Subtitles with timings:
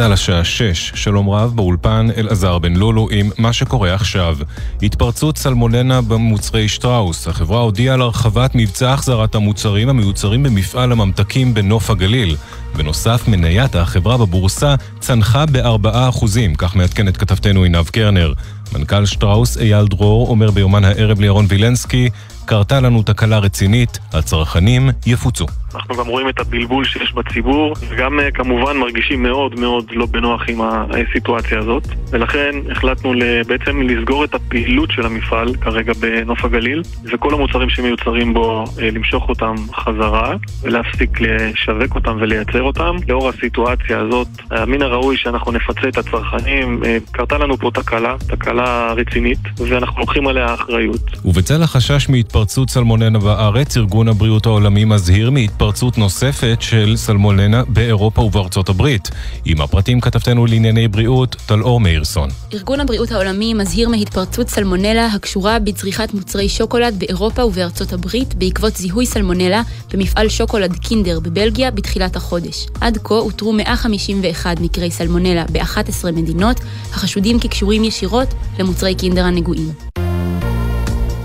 [0.00, 4.36] צה"ל השעה 6, שלום רב, באולפן אלעזר בן לולו עם מה שקורה עכשיו.
[4.82, 7.28] התפרצות סלמוננה במוצרי שטראוס.
[7.28, 12.36] החברה הודיעה על הרחבת מבצע החזרת המוצרים המיוצרים במפעל הממתקים בנוף הגליל.
[12.76, 16.26] בנוסף, מניית החברה בבורסה צנחה ב-4%,
[16.58, 18.32] כך מעדכנת כתבתנו עינב קרנר.
[18.72, 22.10] מנכ"ל שטראוס אייל דרור אומר ביומן הערב לירון וילנסקי,
[22.50, 25.46] קרתה לנו תקלה רצינית, הצרכנים יפוצו.
[25.74, 30.42] אנחנו גם רואים את הבלבול שיש בציבור, וגם אה, כמובן מרגישים מאוד מאוד לא בנוח
[30.48, 31.82] עם הסיטואציה הזאת.
[32.10, 33.12] ולכן החלטנו
[33.46, 39.28] בעצם לסגור את הפעילות של המפעל כרגע בנוף הגליל, וכל המוצרים שמיוצרים בו, אה, למשוך
[39.28, 42.96] אותם חזרה, ולהפסיק לשווק אותם ולייצר אותם.
[43.08, 44.28] לאור הסיטואציה הזאת,
[44.66, 46.84] מן הראוי שאנחנו נפצה את הצרכנים.
[46.84, 51.10] אה, קרתה לנו פה תקלה, תקלה רצינית, ואנחנו לוקחים עליה אחריות.
[51.24, 58.22] ובצל החשש מהתפרצות סלמוננה בארץ, ארגון הבריאות העולמי מזהיר מהתפרצות התפרצות נוספת של סלמוננה באירופה
[58.22, 59.08] ובארצות הברית.
[59.44, 62.28] עם הפרטים כתבתנו לענייני בריאות, טלאור מאירסון.
[62.54, 69.06] ארגון הבריאות העולמי מזהיר מהתפרצות סלמונלה הקשורה בצריכת מוצרי שוקולד באירופה ובארצות הברית בעקבות זיהוי
[69.06, 72.49] סלמונלה במפעל שוקולד קינדר בבלגיה בתחילת החודש.
[72.80, 79.89] עד כה אותרו 151 מקרי סלמונלה ב-11 מדינות, החשודים כקשורים ישירות למוצרי קינדר הנגועים.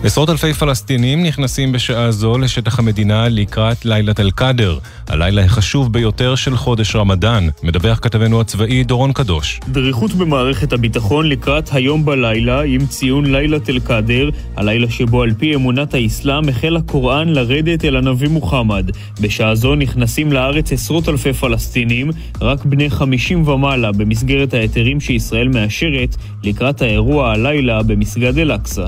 [0.06, 6.58] עשרות אלפי פלסטינים נכנסים בשעה זו לשטח המדינה לקראת לילת אל-קאדר, הלילה החשוב ביותר של
[6.58, 9.60] חודש רמדאן, מדווח כתבנו הצבאי דורון קדוש.
[9.68, 15.94] דריכות במערכת הביטחון לקראת היום בלילה עם ציון לילת אל-קאדר, הלילה שבו על פי אמונת
[15.94, 18.92] האסלאם החל הקוראן לרדת אל הנביא מוחמד.
[19.22, 22.10] בשעה זו נכנסים לארץ עשרות אלפי פלסטינים,
[22.42, 28.88] רק בני 50 ומעלה במסגרת ההיתרים שישראל מאשרת לקראת האירוע הלילה במסגד אל-אקצא.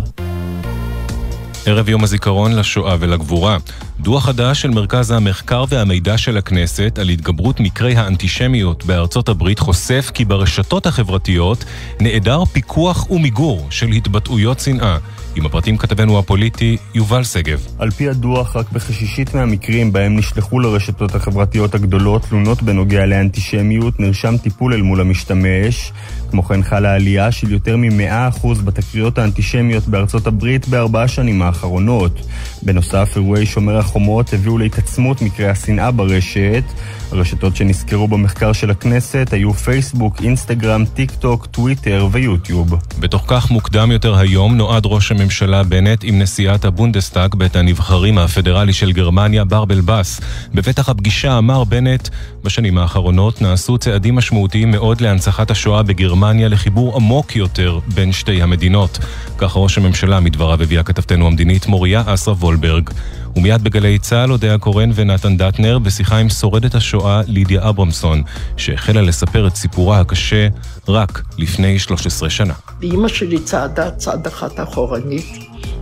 [1.67, 3.57] ערב יום הזיכרון לשואה ולגבורה.
[3.99, 10.11] דוח חדש של מרכז המחקר והמידע של הכנסת על התגברות מקרי האנטישמיות בארצות הברית חושף
[10.13, 11.65] כי ברשתות החברתיות
[12.01, 14.97] נעדר פיקוח ומיגור של התבטאויות שנאה.
[15.35, 17.67] עם הפרטים כתבנו הפוליטי יובל שגב.
[17.79, 24.37] על פי הדוח, רק בכשישית מהמקרים בהם נשלחו לרשתות החברתיות הגדולות תלונות בנוגע לאנטישמיות, נרשם
[24.37, 25.91] טיפול אל מול המשתמש.
[26.31, 32.21] כמו כן חלה עלייה של יותר מ-100% בתקריות האנטישמיות בארצות הברית בארבע השנים האחרונות.
[32.63, 36.63] בנוסף, אירועי שומר החומות הביאו להתעצמות מקרי השנאה ברשת.
[37.11, 42.75] הרשתות שנזכרו במחקר של הכנסת היו פייסבוק, אינסטגרם, טיק טוק, טוויטר ויוטיוב.
[42.99, 48.73] בתוך כך מוקדם יותר היום נועד ראש הממשלה בנט עם נשיאת הבונדסטאג, בית הנבחרים הפדרלי
[48.73, 50.21] של גרמניה, ברבל באס.
[50.53, 52.09] בפתח הפגישה אמר בנט,
[52.47, 58.99] בשנים האחרונות נעשו צעדים משמעותיים מאוד להנצחת השואה בגרמניה לחיבור עמוק יותר בין שתי המדינות.
[59.37, 62.89] כך ראש הממשלה מדבריו הביאה כתבתנו המדינית מוריה אסרה וולברג.
[63.35, 68.23] ומיד בגלי צה"ל הודיה קורן ונתן דטנר בשיחה עם שורדת השואה לידיה אברמסון,
[68.57, 70.47] שהחלה לספר את סיפורה הקשה
[70.87, 72.53] רק לפני 13 שנה.
[72.79, 75.37] ואימא שלי צעדה צעד אחת אחורנית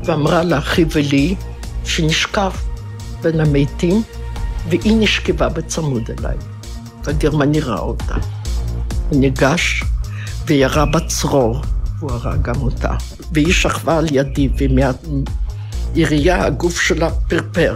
[0.05, 1.35] ואמרה לאחי ולי
[1.85, 2.51] שנשכב
[3.21, 4.03] בין המתים
[4.69, 6.54] והיא נשכבה בצמוד אליי.
[7.07, 8.15] הגרמני ראה אותה.
[9.09, 9.83] הוא ניגש
[10.47, 11.61] וירה בצרור,
[11.99, 12.93] והוא הרג גם אותה.
[13.31, 17.75] והיא שכבה על ידי, ומהירייה הגוף שלה פרפר.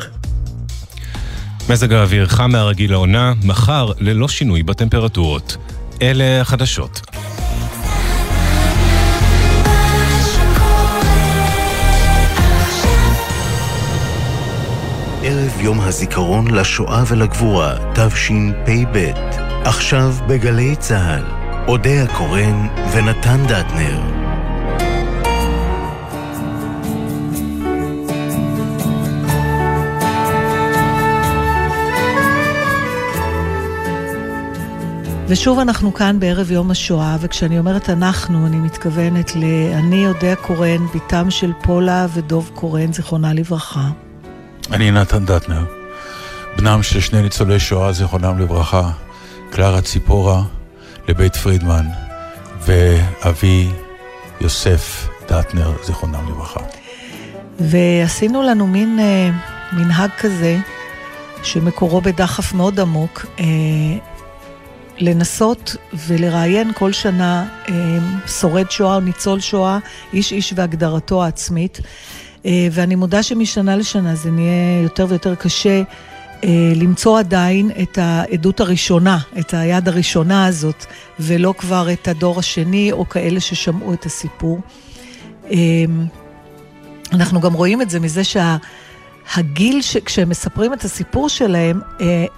[1.70, 5.58] מזג האוויר חם מהרגיל לעונה, מחר ללא שינוי בטמפרטורות.
[6.02, 7.09] אלה החדשות.
[15.62, 19.12] יום הזיכרון לשואה ולגבורה, תשפ"ב.
[19.64, 21.24] עכשיו בגלי צה"ל,
[21.68, 24.02] אודיה קורן ונתן דטנר.
[35.28, 41.32] ושוב אנחנו כאן בערב יום השואה, וכשאני אומרת אנחנו, אני מתכוונת ל"אני אודיה קורן", בתם
[41.32, 43.90] של פולה ודוב קורן, זיכרונה לברכה.
[44.72, 45.64] אני נתן דטנר,
[46.58, 48.92] בנם של שני ניצולי שואה, זיכרונם לברכה,
[49.50, 50.42] קלרה ציפורה
[51.08, 51.86] לבית פרידמן,
[52.62, 53.70] ואבי
[54.42, 56.60] יוסף דטנר, זיכרונם לברכה.
[57.60, 59.30] ועשינו לנו מין אה,
[59.74, 60.58] מנהג כזה,
[61.44, 63.46] שמקורו בדחף מאוד עמוק, אה,
[64.98, 65.76] לנסות
[66.08, 67.74] ולראיין כל שנה אה,
[68.28, 69.78] שורד שואה או ניצול שואה,
[70.14, 71.80] איש איש והגדרתו העצמית.
[72.46, 75.82] אה, ואני מודה שמשנה לשנה זה נהיה יותר ויותר קשה
[76.44, 80.86] אה, למצוא עדיין את העדות הראשונה, את היד הראשונה הזאת,
[81.20, 84.60] ולא כבר את הדור השני או כאלה ששמעו את הסיפור.
[85.52, 85.58] אה,
[87.12, 91.82] אנחנו גם רואים את זה מזה שהגיל, שה, כשהם מספרים את הסיפור שלהם,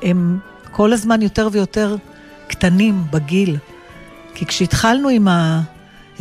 [0.02, 0.40] הם
[0.72, 1.96] כל הזמן יותר ויותר
[2.48, 3.58] קטנים בגיל.
[4.36, 5.28] כי כשהתחלנו עם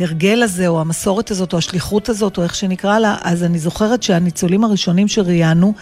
[0.01, 4.03] ההרגל הזה, או המסורת הזאת, או השליחות הזאת, או איך שנקרא לה, אז אני זוכרת
[4.03, 5.73] שהניצולים הראשונים שראיינו,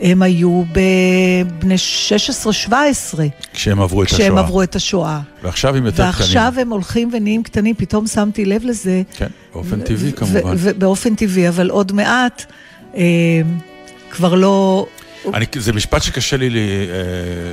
[0.00, 1.74] הם היו בבני
[2.68, 2.70] 16-17.
[3.52, 4.40] כשהם עברו את כשהם השואה.
[4.40, 5.20] עברו את השואה.
[5.42, 6.14] ועכשיו הם יותר קטנים.
[6.18, 9.02] ועכשיו הם הולכים ונהיים קטנים, פתאום שמתי לב לזה.
[9.16, 10.56] כן, באופן טבעי כמובן.
[10.78, 12.44] באופן טבעי, אבל עוד מעט
[12.96, 13.02] אה,
[14.10, 14.86] כבר לא...
[15.34, 16.96] אני, זה משפט שקשה לי לי אה,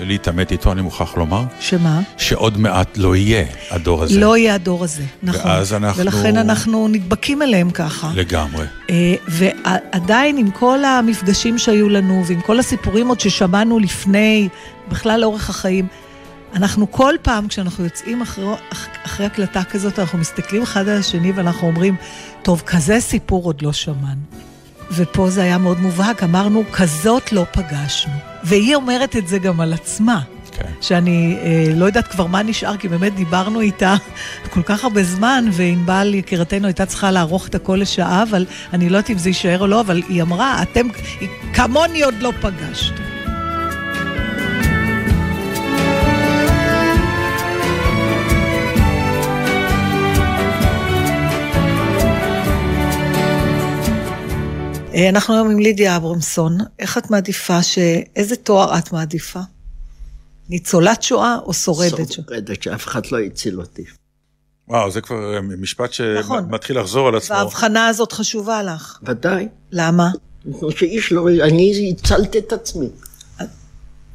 [0.06, 2.02] להתעמת איתו, אני מוכרח לומר, שמה?
[2.18, 4.20] שעוד מעט לא יהיה הדור הזה.
[4.20, 5.52] לא יהיה הדור הזה, נכון.
[5.52, 8.12] ואז אנחנו- ולכן אנחנו נדבקים אליהם ככה.
[8.16, 8.66] לגמרי.
[8.90, 14.50] אה, ועדיין עם כל המפגשים שהיו לנו, ועם כל הסיפורים עוד ששמענו לפני,
[14.90, 15.88] בכלל לאורך החיים,
[16.56, 21.32] אנחנו כל פעם כשאנחנו יוצאים אחרי, אח- אחרי הקלטה כזאת, אנחנו מסתכלים אחד על השני
[21.32, 21.96] ואנחנו אומרים,
[22.42, 24.22] טוב, כזה סיפור עוד לא שמענו.
[24.92, 28.14] ופה זה היה מאוד מובהק, אמרנו, כזאת לא פגשנו.
[28.44, 30.22] והיא אומרת את זה גם על עצמה.
[30.52, 30.70] כן.
[30.82, 33.96] שאני אה, לא יודעת כבר מה נשאר, כי באמת דיברנו איתה
[34.54, 38.98] כל כך הרבה זמן, וענבל יקירתנו הייתה צריכה לערוך את הכל לשעה, אבל אני לא
[38.98, 40.88] יודעת אם זה יישאר או לא, אבל היא אמרה, אתם
[41.54, 43.13] כמוני עוד לא פגשתם.
[54.94, 56.58] אנחנו היום עם לידיה אברמסון.
[56.80, 57.78] איך את מעדיפה ש...
[58.16, 59.40] איזה תואר את מעדיפה?
[60.50, 62.28] ניצולת שואה או שורדת שואה?
[62.28, 63.84] שורדת, שאף אחד לא הציל אותי.
[64.68, 66.46] וואו, זה כבר אה, משפט נכון.
[66.50, 67.36] שמתחיל לחזור על עצמו.
[67.36, 69.00] וההבחנה הזאת חשובה לך.
[69.04, 69.48] ודאי.
[69.72, 70.10] למה?
[70.46, 71.30] מפני שאיש לא...
[71.30, 72.90] אני הצלתי את עצמי.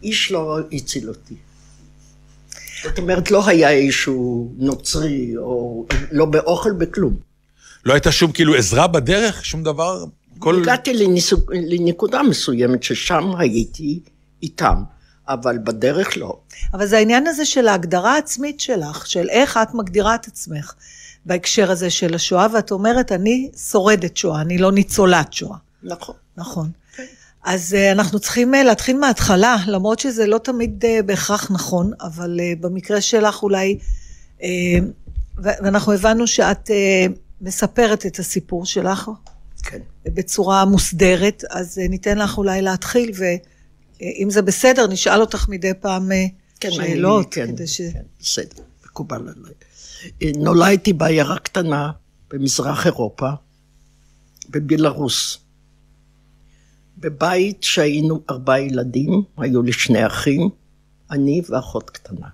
[0.02, 1.34] איש לא הציל אותי.
[2.82, 7.16] זאת אומרת, לא היה איזשהו נוצרי, או לא באוכל, בכלום.
[7.84, 9.44] לא הייתה שום כאילו עזרה בדרך?
[9.44, 10.04] שום דבר?
[10.38, 10.62] כל...
[10.62, 14.00] הגעתי לניסו- לנקודה מסוימת ששם הייתי
[14.42, 14.82] איתם,
[15.28, 16.38] אבל בדרך לא.
[16.72, 20.74] אבל זה העניין הזה של ההגדרה העצמית שלך, של איך את מגדירה את עצמך
[21.26, 25.56] בהקשר הזה של השואה, ואת אומרת, אני שורדת שואה, אני לא ניצולת שואה.
[25.82, 26.14] נכון.
[26.36, 26.70] נכון.
[27.44, 32.40] אז uh, אנחנו צריכים uh, להתחיל מההתחלה, למרות שזה לא תמיד uh, בהכרח נכון, אבל
[32.60, 33.78] במקרה שלך אולי,
[35.38, 36.70] ואנחנו הבנו שאת
[37.40, 39.10] מספרת את הסיפור שלך
[39.62, 39.80] כן.
[40.04, 46.10] בצורה מוסדרת, אז uh, ניתן לך אולי להתחיל, ואם זה בסדר, נשאל אותך מדי פעם
[46.12, 46.14] uh,
[46.60, 47.80] כן, שאלות, אני- כן, כדי ש...
[47.80, 49.52] כן, בסדר, מקובל עליי.
[50.22, 51.90] אה, נולדתי בעיירה קטנה
[52.30, 53.30] במזרח אירופה,
[54.50, 55.38] בבלארוס.
[56.98, 60.48] בבית שהיינו ארבעה ילדים, היו לי שני אחים,
[61.10, 62.26] אני ואחות קטנה.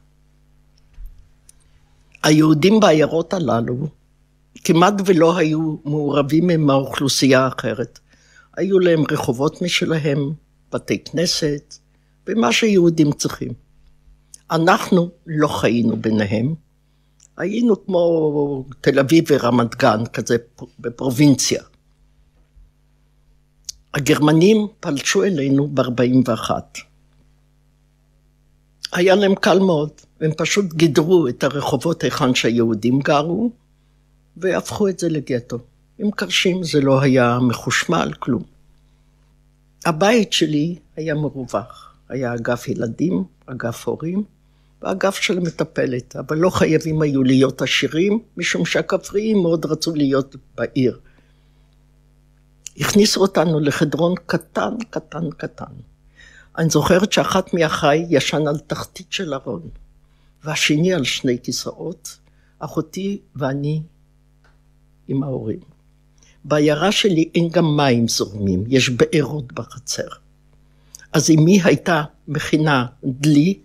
[2.22, 3.88] היהודים בעיירות הללו
[4.54, 7.98] כמעט ולא היו מעורבים עם האוכלוסייה האחרת.
[8.56, 10.32] היו להם רחובות משלהם,
[10.72, 11.74] בתי כנסת,
[12.26, 13.52] ומה שיהודים צריכים.
[14.50, 16.54] אנחנו לא חיינו ביניהם,
[17.36, 20.36] היינו כמו תל אביב ורמת גן, כזה
[20.78, 21.62] בפרובינציה.
[23.94, 26.50] הגרמנים פלשו אלינו ב-41.
[28.92, 29.90] היה להם קל מאוד,
[30.20, 33.50] הם פשוט גידרו את הרחובות היכן שהיהודים גרו,
[34.36, 35.58] והפכו את זה לגטו.
[35.98, 38.42] עם קרשים זה לא היה מחושמל, כלום.
[39.84, 41.94] הבית שלי היה מרווח.
[42.08, 44.24] היה אגף ילדים, אגף הורים,
[44.82, 51.00] ואגף של מטפלת, אבל לא חייבים היו להיות עשירים, משום שהכפריים מאוד רצו להיות בעיר.
[52.76, 55.72] הכניסו אותנו לחדרון קטן, קטן, קטן.
[56.58, 59.68] אני זוכרת שאחת מאחיי ישן על תחתית של ארון,
[60.44, 62.18] והשני על שני כיסאות,
[62.58, 63.82] אחותי ואני
[65.08, 65.58] עם ההורים.
[66.44, 70.08] בעיירה שלי אין גם מים זורמים, יש בארות בחצר.
[71.12, 73.58] אז אמי הייתה מכינה דלי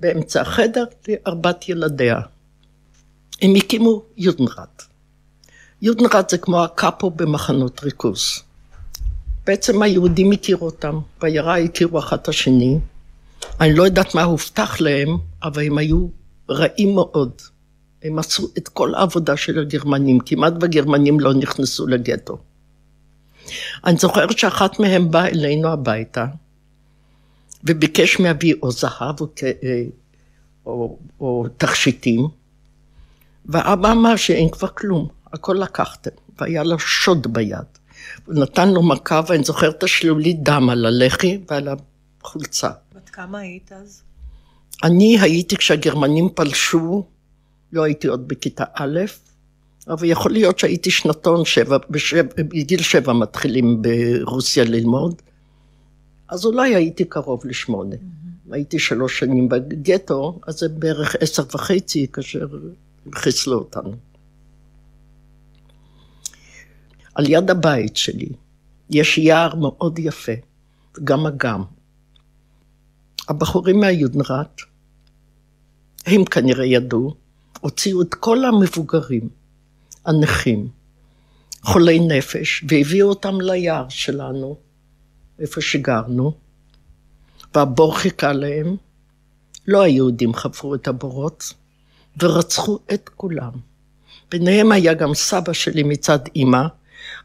[0.00, 2.20] באמצע החדר לארבעת ילדיה.
[3.42, 4.82] הם הקימו יודנרט.
[5.82, 8.42] יודנרט זה כמו הקאפו במחנות ריכוז.
[9.46, 12.78] בעצם היהודים הכירו אותם, בעיירה הכירו אחת השני.
[13.60, 15.08] אני לא יודעת מה הובטח להם,
[15.42, 16.06] אבל הם היו
[16.50, 17.32] רעים מאוד.
[18.02, 22.38] הם עשו את כל העבודה של הגרמנים, כמעט והגרמנים לא נכנסו לגטו.
[23.84, 26.26] אני זוכרת שאחת מהם באה אלינו הביתה,
[27.64, 29.26] וביקש מאבי או זהב או,
[30.66, 32.28] או, או תכשיטים,
[33.46, 37.58] ואבא אמר שאין כבר כלום, הכל לקחתם, והיה לו שוד ביד.
[38.26, 41.68] הוא נתן לו מכה, ואני זוכרת את השלולית דם על הלחי ועל
[42.22, 42.70] החולצה.
[42.94, 44.02] בת כמה היית אז?
[44.84, 47.06] אני הייתי כשהגרמנים פלשו,
[47.72, 49.00] לא הייתי עוד בכיתה א',
[49.88, 55.22] אבל יכול להיות שהייתי שנתון, שבע, בשב, בגיל שבע מתחילים ברוסיה ללמוד,
[56.28, 57.96] אז אולי הייתי קרוב לשמונה.
[57.96, 58.54] Mm-hmm.
[58.54, 62.46] הייתי שלוש שנים בגטו, אז זה בערך עשר וחצי, כאשר
[63.14, 63.92] חיסלו אותנו.
[67.14, 68.28] על יד הבית שלי
[68.90, 70.32] יש יער מאוד יפה,
[71.04, 71.62] גם אגם.
[73.28, 74.60] הבחורים מהיודנראט,
[76.06, 77.14] הם כנראה ידעו,
[77.60, 79.28] הוציאו את כל המבוגרים,
[80.06, 80.68] הנכים,
[81.62, 84.56] חולי נפש, והביאו אותם ליער שלנו,
[85.38, 86.32] איפה שגרנו,
[87.54, 88.76] והבור חיכה להם.
[89.68, 91.52] לא היהודים חפרו את הבורות,
[92.22, 93.52] ורצחו את כולם.
[94.30, 96.62] ביניהם היה גם סבא שלי מצד אימא.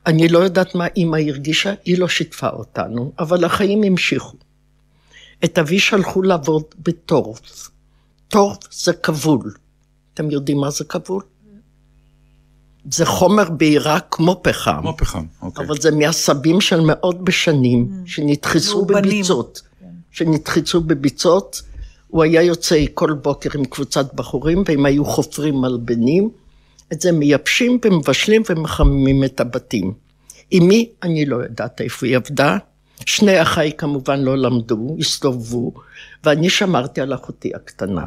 [0.05, 4.37] אני לא יודעת מה אימא הרגישה, היא לא שיתפה אותנו, אבל החיים המשיכו.
[5.45, 7.69] את אבי שלחו לעבוד בטורף.
[8.27, 9.53] טורף זה כבול.
[10.15, 11.24] אתם יודעים מה זה כבול?
[12.91, 14.77] זה חומר בעיראק כמו פחם.
[14.81, 15.65] כמו פחם, אוקיי.
[15.65, 18.10] אבל זה מעשבים של מאות בשנים, Mm.
[18.10, 18.86] שנדחסו.
[18.86, 19.62] בביצות.
[20.12, 21.62] שנדחסו בביצות.
[22.07, 26.29] הוא היה יוצא כל בוקר עם קבוצת בחורים, והם היו חופרים מלבנים.
[26.93, 29.93] את זה מייבשים ומבשלים ומחממים את הבתים.
[30.51, 30.89] עם מי?
[31.03, 32.57] אני לא יודעת איפה היא עבדה.
[33.05, 35.72] שני אחיי כמובן לא למדו, הסתובבו,
[36.24, 38.05] ואני שמרתי על אחותי הקטנה.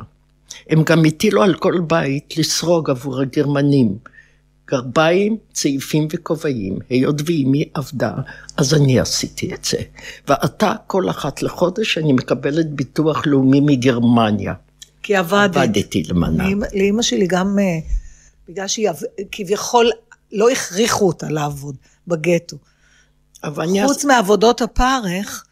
[0.69, 3.99] הם גם הטילו על כל בית לסרוג עבור הגרמנים.
[4.71, 6.78] גרביים, צעיפים וכובעים.
[6.90, 8.12] היות ואימי עבדה,
[8.57, 9.78] אז אני עשיתי את זה.
[10.28, 14.55] ועתה, כל אחת לחודש, אני מקבלת ביטוח לאומי מגרמניה.
[15.02, 15.57] כי עבדת.
[15.57, 16.49] עבדתי למענה.
[16.49, 17.64] לאמא- לאמא שלי גם, אה,
[18.49, 18.88] בגלל שהיא
[19.33, 19.90] כביכול,
[20.33, 21.76] לא הכריחו אותה לעבוד
[22.09, 22.57] בגטו.
[23.45, 23.87] אבל אני...
[23.87, 25.45] חוץ מעבודות הפרך,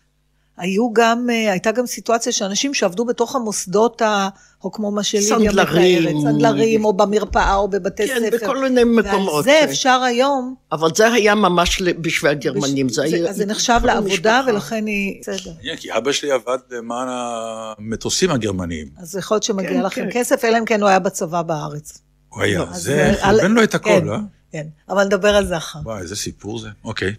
[0.59, 4.29] היו גם, אה, הייתה גם סיטואציה שאנשים שעבדו בתוך המוסדות, ה,
[4.65, 6.03] או כמו מה סנדלרים.
[6.03, 8.37] מתארת, סנדלרים, או במרפאה, או בבתי כן, ספר.
[8.37, 9.33] בכל מיני מקומות.
[9.35, 12.89] ועל זה ש- אפשר היום, אבל זה היה ממש בשביל הגרמנים.
[12.89, 13.31] זה היה...
[13.31, 14.41] אז זה נחשב לעבודה, המשפחה.
[14.47, 15.21] ולכן היא...
[15.23, 15.53] בסדר.
[15.57, 18.89] מעניין, כי אבא שלי עבד למען המטוסים הגרמניים.
[18.99, 20.09] אז יכול להיות שמגיע כן, לכם כן.
[20.13, 21.99] כסף, אלא אם כן הוא היה בצבא בארץ.
[22.29, 24.19] הוא היה, אז זה על- חרבן לו את הכל, כן, אה?
[24.53, 25.79] כן, אבל נדבר על זה אחר.
[25.85, 26.69] וואי, איזה סיפור זה.
[26.85, 27.13] אוקיי.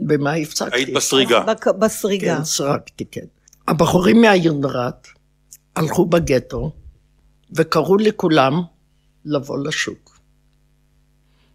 [0.00, 0.76] במה הפסקתי?
[0.76, 1.40] היית בסריגה.
[1.40, 2.36] בק- בסריגה.
[2.36, 3.24] כן, סרקתי, כן.
[3.68, 5.08] הבחורים מהיונדרת
[5.76, 6.72] הלכו בגטו
[7.56, 8.62] וקראו לכולם
[9.24, 10.20] לבוא לשוק.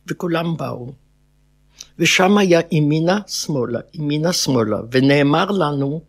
[0.07, 0.93] וכולם באו.
[1.99, 6.01] ושם היה ימינה שמאלה, ימינה שמאלה, ונאמר לנו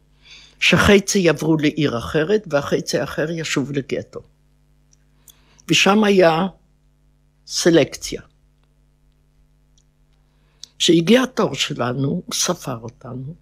[0.60, 4.20] שחצי יעברו לעיר אחרת והחצי האחר ישוב לגטו.
[5.68, 6.46] ושם היה
[7.46, 8.22] סלקציה.
[10.78, 13.34] כשהגיע התור שלנו, הוא ספר אותנו,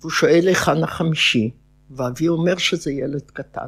[0.00, 1.50] והוא שואל היכן החמישי,
[1.90, 3.66] ואבי אומר שזה ילד קטן.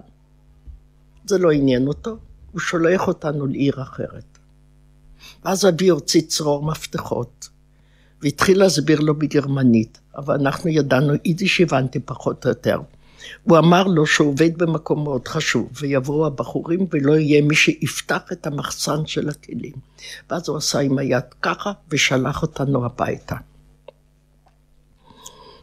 [1.24, 2.16] זה לא עניין אותו,
[2.52, 4.38] הוא שולח אותנו לעיר אחרת.
[5.44, 7.48] ואז אבי הוציא צרור מפתחות,
[8.22, 12.80] והתחיל להסביר לו בגרמנית, אבל אנחנו ידענו יידיש, הבנתי פחות או יותר.
[13.42, 18.46] הוא אמר לו שהוא עובד במקום מאוד חשוב, ויבואו הבחורים ולא יהיה מי שיפתח את
[18.46, 19.72] המחסן של הכלים.
[20.30, 23.36] ואז הוא עשה עם היד ככה, ושלח אותנו הביתה.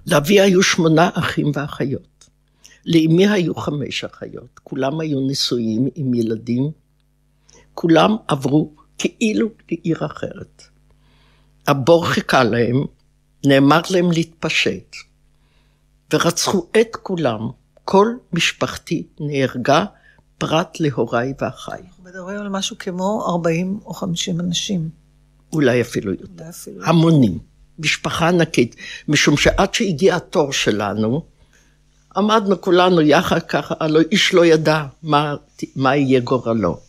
[0.08, 2.30] לאבי היו שמונה אחים ואחיות.
[2.86, 4.60] לאמי היו חמש אחיות.
[4.64, 6.72] כולם היו נשואים עם ילדים.
[7.74, 10.64] כולם עברו כאילו לעיר אחרת.
[11.68, 12.84] הבור חיכה להם,
[13.46, 14.96] נאמר להם להתפשט,
[16.14, 17.50] ורצחו את כולם.
[17.86, 19.86] כל משפחתי נהרגה
[20.38, 21.82] פרט להוריי ואחיי.
[21.88, 24.90] אנחנו מדברים על משהו כמו 40 או 50 אנשים.
[25.54, 26.26] אולי אפילו יותר.
[26.40, 26.86] אולי אפילו.
[26.86, 27.40] המונים,
[27.80, 28.76] משפחה ענקית,
[29.08, 31.26] משום שעד שהגיע התור שלנו,
[32.16, 35.36] עמדנו כולנו יחד ככה, הלוא איש לא ידע מה,
[35.76, 36.80] מה יהיה גורלו.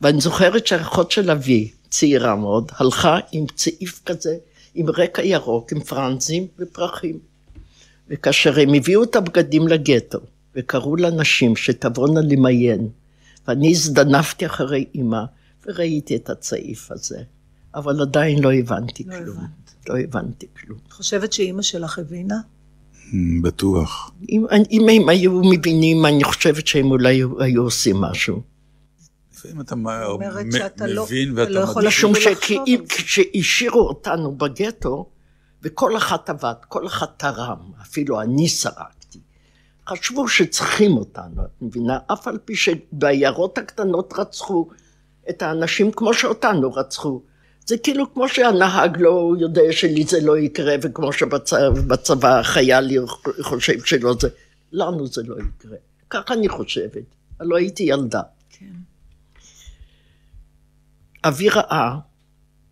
[0.00, 4.36] ואני זוכרת שהאחות של אבי, צעירה מאוד, הלכה עם צעיף כזה,
[4.74, 7.18] עם רקע ירוק, עם פרנזים ופרחים.
[8.10, 10.18] וכאשר הם הביאו את הבגדים לגטו,
[10.56, 12.88] וקראו לנשים שתבואנה למיין,
[13.48, 15.22] ואני הזדנפתי אחרי אימא,
[15.66, 17.18] וראיתי את הצעיף הזה.
[17.74, 19.36] אבל עדיין לא הבנתי לא כלום.
[19.36, 19.48] הבנת.
[19.88, 20.78] לא הבנתי כלום.
[20.86, 22.34] את חושבת שאימא שלך הבינה?
[23.14, 24.10] אמ, בטוח.
[24.30, 28.42] אם, אם הם היו מבינים, אני חושבת שהם אולי היו, עושים משהו.
[29.34, 31.86] לפעמים אתה מ- אומרת מ- שאתה לא- מבין אתה ואתה לא יכול.
[31.86, 32.12] משום.
[32.88, 35.06] כשהשאירו אותנו בגטו,
[35.66, 39.18] וכל אחת עבד, כל אחת תרם, אפילו אני סרקתי.
[39.88, 41.98] חשבו שצריכים אותנו, את מבינה?
[42.12, 44.68] אף על פי שבעיירות הקטנות רצחו
[45.30, 47.22] את האנשים כמו שאותנו רצחו.
[47.66, 52.90] זה כאילו כמו שהנהג לא יודע שלי זה לא יקרה, וכמו שבצבא החייל
[53.40, 54.28] חושב שלא זה,
[54.72, 55.76] לנו זה לא יקרה.
[56.10, 57.02] ככה אני חושבת.
[57.40, 58.22] הלוא הייתי ילדה.
[58.50, 58.72] כן.
[61.24, 61.96] אבי ראה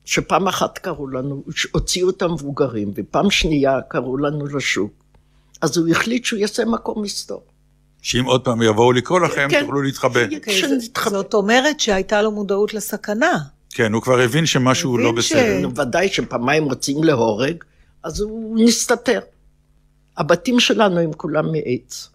[0.04, 4.92] שפעם אחת קראו לנו, הוציאו את המבוגרים, ופעם שנייה קראו לנו לשוק.
[5.61, 7.42] אז הוא החליט שהוא יעשה מקום מסתור.
[8.02, 9.61] שאם עוד פעם יבואו לקרוא לכם, כן.
[9.61, 10.26] תוכלו להתחבא.
[10.28, 10.37] כן.
[10.37, 11.11] אוקיי, שנתחבא.
[11.11, 13.38] זאת אומרת שהייתה לו מודעות לסכנה.
[13.70, 15.68] כן, הוא כבר הבין שמשהו לא בסדר.
[15.76, 17.64] ודאי שפעמיים רוצים להורג,
[18.02, 19.20] אז הוא נסתתר.
[20.16, 22.08] הבתים שלנו הם כולם מעץ.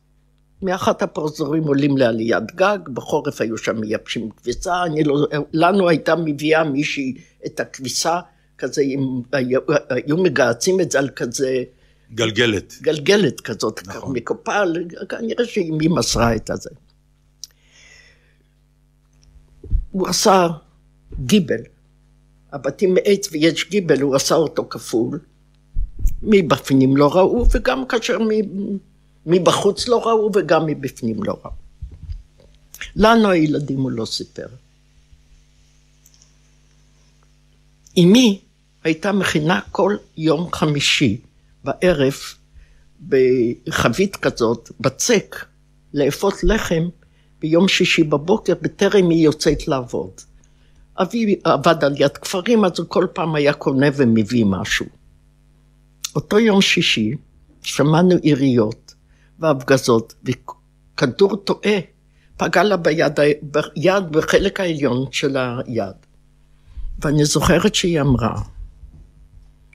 [0.62, 6.64] מאחת הפרוזורים עולים לעליית גג, בחורף היו שם מייבשים כביסה, אני לא, לנו הייתה מביאה
[6.64, 7.14] מישהי
[7.46, 8.20] את הכביסה,
[8.58, 8.84] כזה,
[9.32, 11.64] היו, היו מגהצים את זה על כזה
[12.14, 12.74] גלגלת.
[12.82, 13.98] גלגלת כזאת, נכון.
[13.98, 14.16] נכון.
[14.16, 14.74] מקופל,
[15.10, 16.70] כנראה שאימי מסרה את הזה.
[19.92, 20.48] הוא עשה
[21.26, 21.62] גיבל,
[22.52, 25.20] הבתים מעץ ויש גיבל, הוא עשה אותו כפול.
[26.22, 28.78] מבפנים לא ראו, וגם כאשר מ-
[29.30, 31.52] מבחוץ לא ראו, וגם מבפנים לא ראו.
[32.96, 34.48] לנו הילדים הוא לא סיפר.
[37.98, 38.42] אמי
[38.84, 41.22] הייתה מכינה כל יום חמישי
[41.64, 42.14] בערב
[43.08, 45.46] בחבית כזאת, בצק,
[45.94, 46.90] לאפות לחם
[47.40, 50.12] ביום שישי בבוקר בטרם היא יוצאת לעבוד.
[50.98, 54.86] אבי עבד על יד כפרים, אז הוא כל פעם היה קונה ומביא משהו.
[56.16, 57.12] אותו יום שישי
[57.64, 58.89] שמענו יריות
[59.40, 61.80] והפגזות, וכדור טועה
[62.38, 65.96] פגע לה ביד, ביד בחלק העליון של היד.
[67.02, 68.42] ואני זוכרת שהיא אמרה,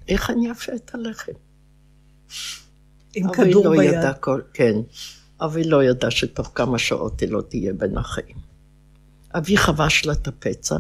[0.09, 1.33] איך אני אפה את הלחם?
[3.15, 3.95] עם כדור לא ביד.
[3.95, 4.75] ידעה כל, כן,
[5.41, 8.37] אבל היא לא ידעה שתוך כמה שעות היא לא תהיה בין החיים.
[9.35, 10.77] אבי חבש לה את הפצע,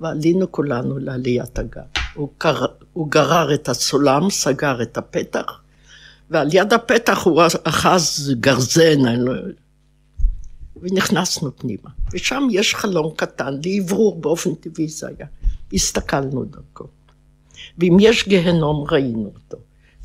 [0.00, 1.80] ועלינו כולנו לעליית הגג.
[2.14, 2.66] הוא, קר...
[2.92, 5.60] הוא גרר את הסולם, סגר את הפתח,
[6.30, 9.32] ועל יד הפתח הוא אחז גרזן, אני לא...
[10.82, 11.90] ונכנסנו פנימה.
[12.12, 15.26] ושם יש חלון קטן, לאוורור באופן טבעי זה היה.
[15.72, 16.84] הסתכלנו דרכו.
[17.78, 19.56] ואם יש גיהנום, ראינו אותו.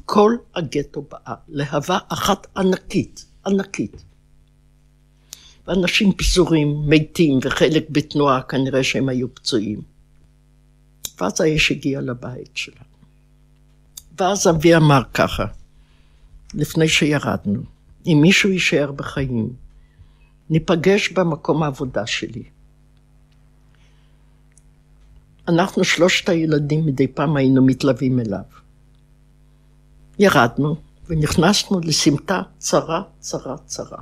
[0.05, 4.04] כל הגטו באה, להבה אחת ענקית, ענקית.
[5.67, 9.82] ואנשים פזורים, מתים, וחלק בתנועה, כנראה שהם היו פצועים.
[11.21, 12.95] ואז האש הגיע לבית שלנו.
[14.19, 15.45] ואז אבי אמר ככה,
[16.56, 17.62] לפני שירדנו,
[18.06, 19.50] אם מישהו יישאר בחיים,
[20.50, 22.44] ניפגש במקום העבודה שלי.
[25.48, 28.44] אנחנו שלושת הילדים מדי פעם היינו מתלווים אליו.
[30.20, 30.76] ירדנו
[31.08, 33.98] ונכנסנו לסמטה צרה, צרה, צרה.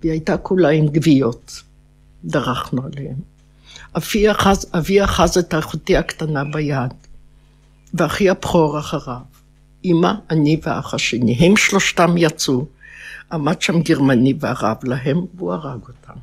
[0.00, 1.62] והיא הייתה כולה עם גוויות,
[2.24, 3.16] דרכנו עליהן.
[3.96, 6.94] אבי אחז, אבי אחז את אחותי הקטנה ביד,
[7.94, 9.20] ואחי הבכור אחריו.
[9.84, 11.32] אמא, אני ואח השני.
[11.32, 12.66] הם שלושתם יצאו.
[13.32, 16.20] עמד שם גרמני וערב להם, והוא הרג אותם.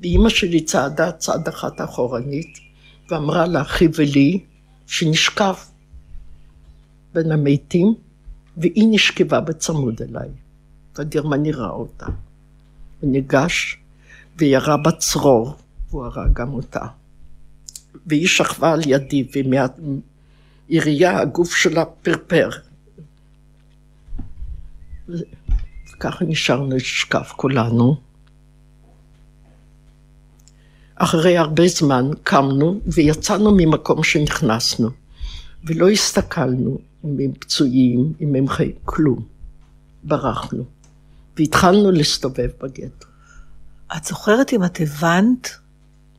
[0.00, 2.58] ואימא שלי צעדה צעד אחת אחורנית,
[3.10, 4.40] ואמרה לאחי ולי,
[4.86, 5.54] שנשכב
[7.14, 7.94] בין המתים,
[8.56, 10.28] והיא נשכבה בצמוד אליי.
[10.96, 12.06] והגרמני ראה אותה.
[13.00, 13.78] הוא ניגש
[14.38, 15.56] וירה בצרור,
[15.90, 16.86] והוא הרג גם אותה.
[18.06, 19.28] והיא שכבה על ידי,
[20.68, 22.50] ומהעירייה הגוף שלה פרפר.
[25.08, 27.96] וככה נשארנו לשכב כולנו.
[30.94, 34.90] אחרי הרבה זמן קמנו ויצאנו ממקום שנכנסנו,
[35.64, 39.26] ולא הסתכלנו אם הם פצועים, אם הם חיים, כלום.
[40.02, 40.64] ברחנו.
[41.36, 43.06] והתחלנו להסתובב בגטו.
[43.96, 45.50] את זוכרת אם את הבנת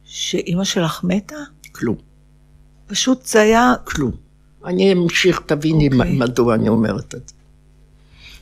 [0.03, 1.35] שאימא שלך מתה?
[1.71, 1.97] כלום.
[2.87, 3.73] פשוט זה היה...
[3.83, 4.28] כלום.
[4.65, 5.99] אני אמשיך, תביני אוקיי.
[5.99, 6.13] okay.
[6.13, 7.33] מדוע אני אומרת את זה.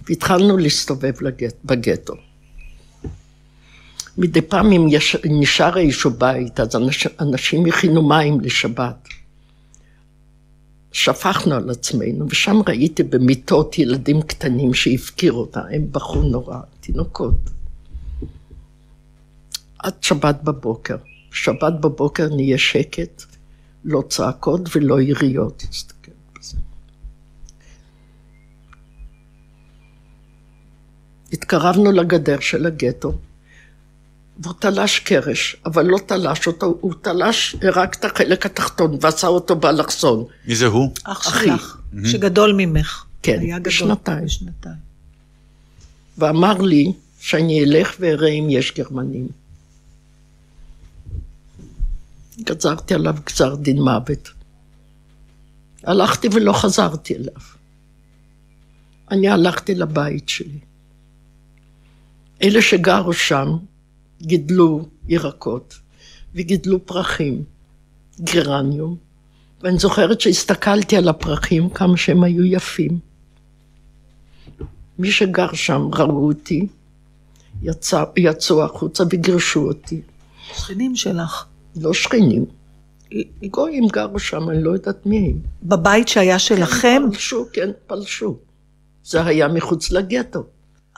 [0.08, 2.14] והתחלנו להסתובב לגט, בגטו.
[4.18, 9.08] מדי פעם אם יש, נשאר איזשהו בית, אז אנש, אנשים הכינו מים לשבת.
[10.92, 17.50] שפכנו על עצמנו, ושם ראיתי במיטות ילדים קטנים שהפקירו אותה, הם בכו נורא, תינוקות.
[19.80, 20.98] עד שבת בבוקר.
[21.32, 23.24] שבת בבוקר נהיה שקט,
[23.86, 25.64] לא צעקות ולא יריות.
[25.70, 26.58] תסתכל בזה.
[31.34, 33.14] התקרבנו לגדר של הגטו,
[34.40, 39.56] והוא תלש קרש, אבל לא תלש אותו, הוא תלש רק את החלק התחתון ועשה אותו
[39.56, 40.26] באלכסון.
[40.48, 40.94] מי זה הוא?
[41.04, 41.40] אח.
[41.40, 43.06] שלך, שגדול ממך.
[43.24, 43.74] כן, היה גדול.
[43.74, 44.26] בשנתיים.
[44.26, 44.88] בשנתיים.
[46.18, 49.28] ואמר לי שאני אלך ואראה אם יש גרמנים.
[52.40, 54.30] גזרתי עליו גזר דין מוות.
[55.84, 57.42] הלכתי ולא חזרתי אליו.
[59.12, 60.60] אני הלכתי לבית שלי.
[62.42, 63.58] אלה שגרו שם
[64.22, 65.80] גידלו ירקות
[66.36, 67.44] וגידלו פרחים,
[68.22, 68.96] גרניום,
[69.62, 73.00] ואני זוכרת שהסתכלתי על הפרחים כמה שהם היו יפים.
[75.00, 76.68] מי שגר שם ראו אותי,
[77.62, 80.02] יצא, יצאו החוצה וגירשו אותי.
[80.54, 81.46] שכנים שלך.
[81.76, 82.46] לא שכנים.
[83.50, 85.40] גויים גרו שם, אני לא יודעת מי הם.
[85.64, 87.02] בבית שהיה שלכם?
[87.06, 88.38] כן, פלשו, כן, פלשו.
[89.04, 90.44] זה היה מחוץ לגטו.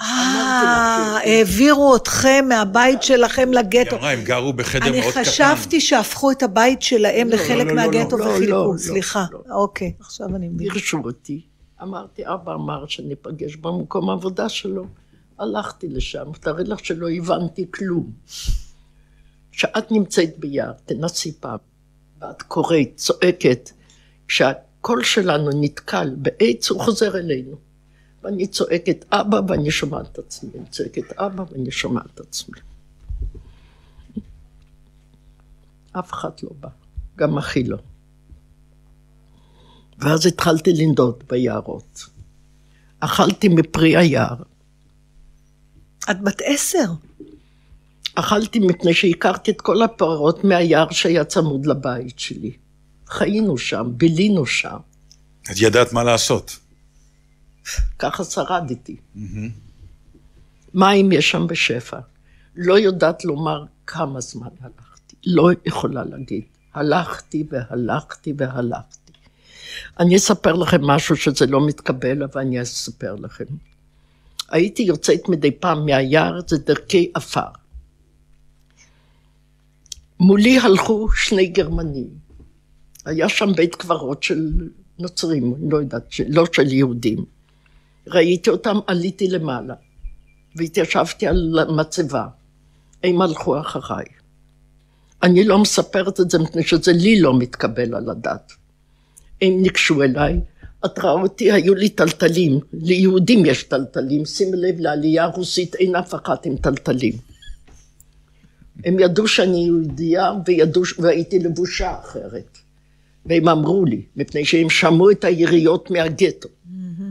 [0.01, 3.95] אה, העבירו אתכם מהבית שלכם לגטו.
[3.95, 5.19] היא אמרה, הם גרו בחדר מאוד קטן.
[5.19, 9.25] אני חשבתי שהפכו את הבית שלהם לא, לחלק לא, מהגטו לא, לא, וחילקו, סליחה.
[9.51, 10.73] אוקיי, עכשיו אני מבינה.
[10.73, 11.41] גירשו אותי.
[11.81, 14.85] אמרתי, אבא אמר שניפגש במקום העבודה שלו.
[15.39, 18.11] הלכתי לשם, תארי לך שלא הבנתי כלום.
[19.51, 21.57] כשאת נמצאת ביער, תנסי פעם,
[22.21, 23.71] ואת קוראת, צועקת,
[24.27, 27.68] כשהקול שלנו נתקל בעץ, הוא חוזר אלינו.
[28.23, 32.59] ואני צועקת אבא ואני שומעת את עצמי, אני צועקת אבא ואני שומעת את עצמי.
[35.91, 36.69] אף אחד לא בא,
[37.15, 37.77] גם אחי לא.
[39.97, 42.05] ואז התחלתי לנדוד ביערות.
[42.99, 44.35] אכלתי מפרי היער.
[46.11, 46.91] את בת עשר.
[48.15, 52.51] אכלתי מפני שהכרתי את כל הפירות מהיער שהיה צמוד לבית שלי.
[53.07, 54.77] חיינו שם, בילינו שם.
[55.51, 56.59] את ידעת מה לעשות.
[57.99, 58.95] ככה שרדתי.
[60.73, 61.99] מים יש שם בשפע.
[62.55, 65.15] לא יודעת לומר כמה זמן הלכתי.
[65.25, 66.43] לא יכולה להגיד.
[66.73, 69.11] הלכתי והלכתי והלכתי.
[69.99, 73.45] אני אספר לכם משהו שזה לא מתקבל, אבל אני אספר לכם.
[74.49, 77.49] הייתי יוצאת מדי פעם מהיער, זה דרכי עפר.
[80.19, 82.09] מולי הלכו שני גרמנים.
[83.05, 87.25] היה שם בית קברות של נוצרים, לא יודעת, לא של יהודים.
[88.11, 89.73] ראיתי אותם, עליתי למעלה,
[90.55, 92.27] והתיישבתי על מצבה.
[93.03, 94.05] הם הלכו אחריי.
[95.23, 98.51] אני לא מספרת את זה מפני שזה לי לא מתקבל על הדעת.
[99.41, 100.39] הם ניגשו אליי,
[100.85, 106.15] את רואה אותי, היו לי טלטלים, ליהודים יש טלטלים, שימי לב, לעלייה הרוסית אין אף
[106.15, 107.13] אחת עם טלטלים.
[108.85, 112.57] הם ידעו שאני יהודייה וידעו, והייתי לבושה אחרת.
[113.25, 116.49] והם אמרו לי, מפני שהם שמעו את היריות מהגטו.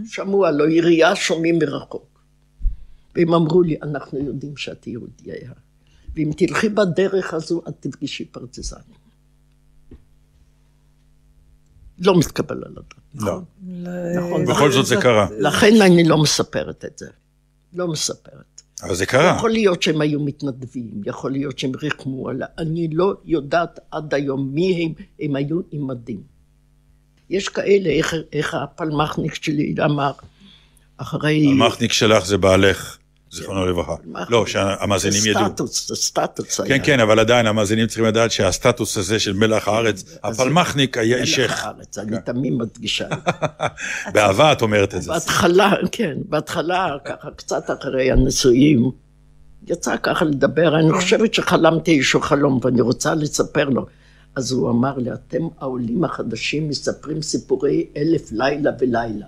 [0.06, 2.20] שמעו, הלא ירייה שומעים מרחוק.
[3.14, 5.52] והם אמרו לי, אנחנו יודעים שאת יהודייה,
[6.14, 8.98] ואם תלכי בדרך הזו, את תפגשי פרטיזנים.
[11.98, 12.94] לא מתקבל על הדעת.
[13.14, 13.40] לא.
[14.16, 14.46] נכון.
[14.46, 15.28] בכל זאת זה קרה.
[15.38, 17.06] לכן אני לא מספרת את זה.
[17.72, 18.62] לא מספרת.
[18.82, 19.34] אבל זה קרה.
[19.36, 22.46] יכול להיות שהם היו מתנדבים, יכול להיות שהם ריחמו עליה.
[22.58, 26.37] אני לא יודעת עד היום מי הם, הם היו עם מדים.
[27.30, 30.12] יש כאלה, איך, איך הפלמחניק שלי אמר,
[30.96, 31.46] אחרי...
[31.50, 32.98] המחניק שלך זה בעלך,
[33.32, 33.94] זיכרונו לברכה.
[34.28, 35.46] לא, שהמאזינים זה ידעו.
[35.46, 36.78] סטטוס, זה סטטוס היה.
[36.78, 41.28] כן, כן, אבל עדיין המאזינים צריכים לדעת שהסטטוס הזה של מלח הארץ, הפלמחניק היה מלח
[41.28, 41.64] אישך.
[41.64, 43.08] הארץ, אני תמיד מדגישה.
[43.08, 43.32] זה.
[44.14, 45.10] באהבה את אומרת את זה.
[45.12, 48.90] בהתחלה, כן, בהתחלה, ככה, קצת אחרי הנישואים,
[49.66, 53.86] יצא ככה לדבר, אני חושבת שחלמתי איזשהו חלום ואני רוצה לספר לו.
[54.38, 59.26] אז הוא אמר לי, אתם העולים החדשים מספרים סיפורי אלף לילה ולילה.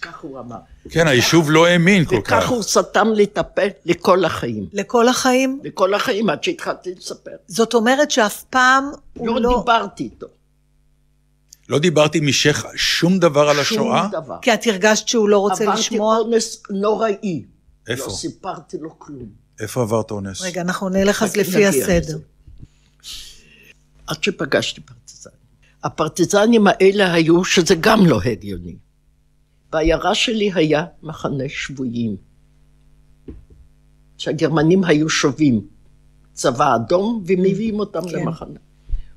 [0.00, 0.56] כך הוא אמר.
[0.90, 2.32] כן, היישוב לא האמין כל כך.
[2.32, 4.68] וכך הוא סתם לי את הפה לכל החיים.
[4.72, 5.60] לכל החיים?
[5.64, 7.30] לכל החיים, עד שהתחלתי לספר.
[7.46, 9.58] זאת אומרת שאף פעם הוא לא לא...
[9.58, 10.26] דיברתי איתו.
[11.68, 14.02] לא דיברתי משך שום דבר על השואה?
[14.02, 14.36] שום דבר.
[14.42, 16.16] כי את הרגשת שהוא לא רוצה לשמוע?
[16.16, 17.44] עברתי אונס נוראי.
[17.88, 18.04] איפה?
[18.06, 19.28] לא סיפרתי לו כלום.
[19.60, 20.42] איפה עברת אונס?
[20.42, 22.18] רגע, אנחנו נלך אז לפי הסדר.
[24.06, 25.38] עד שפגשתי פרטיזנים.
[25.84, 28.76] הפרטיזנים האלה היו, שזה גם לא הגיוני.
[29.72, 32.16] בעיירה שלי היה מחנה שבויים.
[34.18, 35.66] שהגרמנים היו שובים
[36.32, 38.16] צבא אדום ומביאים אותם כן.
[38.16, 38.58] למחנה.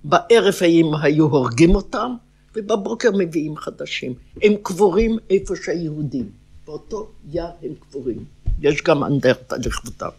[0.04, 2.15] בערב הם היו הורגים אותם,
[2.56, 4.13] ובבוקר מביאים חדשים.
[4.43, 6.30] הם קבורים איפה שהיהודים.
[6.65, 8.26] באותו יער הם קבורים.
[8.62, 10.10] יש גם אנדרטה לכבודם.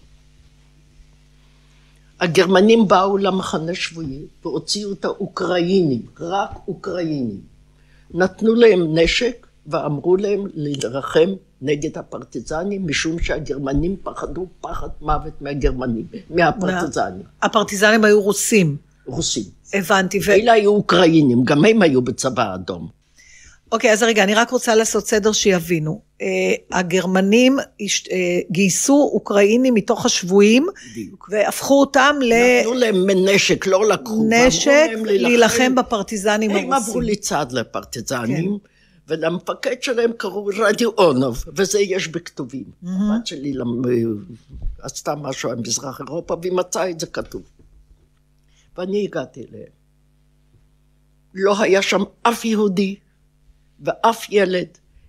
[2.20, 7.40] הגרמנים באו למחנה שבויים והוציאו את האוקראינים, רק אוקראינים.
[8.14, 11.30] נתנו להם נשק ואמרו להם להילחם
[11.62, 18.76] נגד הפרטיזנים, משום שהגרמנים פחדו פחד מוות מהגרמנים, מהפרטיזנים, הפרטיזנים היו רוסים,
[19.06, 19.44] רוסים.
[19.74, 20.18] הבנתי.
[20.26, 20.30] ו...
[20.30, 22.97] אלה היו אוקראינים, גם הם היו בצבא האדום.
[23.72, 26.00] אוקיי, אז רגע, אני רק רוצה לעשות סדר שיבינו.
[26.18, 26.22] Uh,
[26.72, 28.12] הגרמנים uh,
[28.50, 31.28] גייסו אוקראינים מתוך השבויים, בדיוק.
[31.32, 32.16] והפכו אותם
[32.60, 34.28] נתנו להם נשק, לא לקחו.
[34.90, 36.72] להם להילחם בפרטיזנים הם הרוסים.
[36.72, 38.58] עברו לצד לפרטיזנים,
[39.08, 42.64] ולמפקד שלהם קראו רדיואונוב, וזה יש בכתובים.
[42.86, 43.82] הבת שלי למ-
[44.82, 47.42] עשתה משהו על מזרח אירופה, והיא מצאה את זה כתוב.
[48.78, 49.68] ואני הגעתי אליהם.
[51.34, 52.96] לא היה שם אף יהודי
[53.80, 54.68] ואף ילד,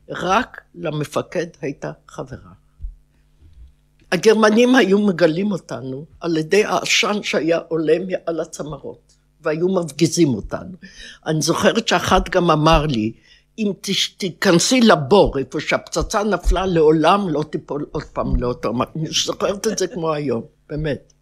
[0.09, 2.51] רק למפקד הייתה חברה.
[4.11, 10.77] הגרמנים היו מגלים אותנו על ידי העשן שהיה עולה מעל הצמרות, והיו מפגיזים אותנו.
[11.25, 13.13] אני זוכרת שאחת גם אמר לי,
[13.57, 13.71] אם
[14.17, 18.71] תיכנסי לבור, איפה שהפצצה נפלה, לעולם לא תיפול עוד פעם לאותו...
[18.95, 21.13] אני זוכרת את זה כמו היום, באמת.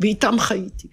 [0.00, 0.88] ואיתם חייתי.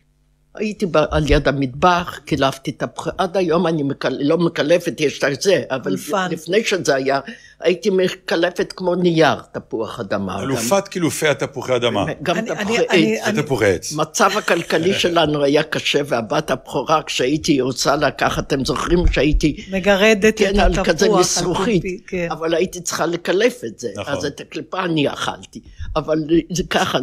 [0.60, 3.08] הייתי על יד המטבח, קילפתי את הפח...
[3.18, 4.18] עד היום אני מקל...
[4.22, 6.28] לא מקלפת, יש את זה, אבל אלפן.
[6.32, 7.20] לפני שזה היה,
[7.60, 10.44] הייתי מקלפת כמו נייר תפוח אדמה.
[10.44, 10.92] אלופת גם...
[10.92, 12.06] קילופי התפוחי אדמה.
[12.24, 13.28] גם אני, תפוחי אני, עץ.
[13.28, 13.94] אני, תפוחי עץ.
[13.94, 19.66] מצב הכלכלי שלנו היה קשה, והבת הבכורה, כשהייתי רוצה לקחת, אתם זוכרים שהייתי...
[19.72, 20.74] מגרדת כן, את התפוח.
[20.74, 21.84] כן, על כזה מזרוחית.
[22.08, 22.28] כן.
[22.32, 23.88] אבל הייתי צריכה לקלף את זה.
[23.96, 24.14] נכון.
[24.14, 25.62] אז את הקליפה אני אכלתי.
[25.96, 26.20] אבל
[26.50, 27.00] זה ככה...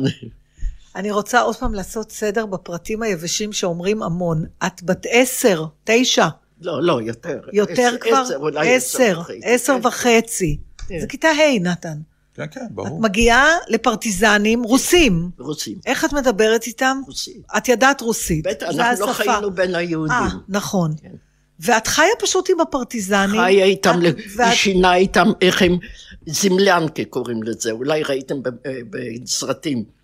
[0.96, 4.44] אני רוצה עוד פעם לעשות סדר בפרטים היבשים שאומרים המון.
[4.66, 6.26] את בת עשר, תשע.
[6.61, 7.40] לא, לא, יותר.
[7.52, 8.16] יותר עשר, כבר?
[8.16, 9.20] עשר, אולי עשר.
[9.20, 10.59] עשר, עשר וחצי.
[10.88, 11.00] כן.
[11.00, 11.98] זה כיתה ה', נתן.
[12.35, 12.88] כן, כן, ברור.
[12.88, 15.30] את מגיעה לפרטיזנים רוסים.
[15.38, 15.78] רוסים.
[15.87, 17.00] איך את מדברת איתם?
[17.06, 17.40] רוסים.
[17.56, 18.46] את ידעת רוסית.
[18.46, 20.16] בטח, אנחנו לא חיינו בין היהודים.
[20.16, 20.94] אה, נכון.
[21.02, 21.12] כן.
[21.61, 23.40] ואת חיה פשוט עם הפרטיזנים.
[23.40, 24.52] חיה איתם, היא ואת...
[24.52, 25.78] שינה איתם, איך הם,
[26.26, 29.95] זמלנקה קוראים לזה, אולי ראיתם אה, בסרטים.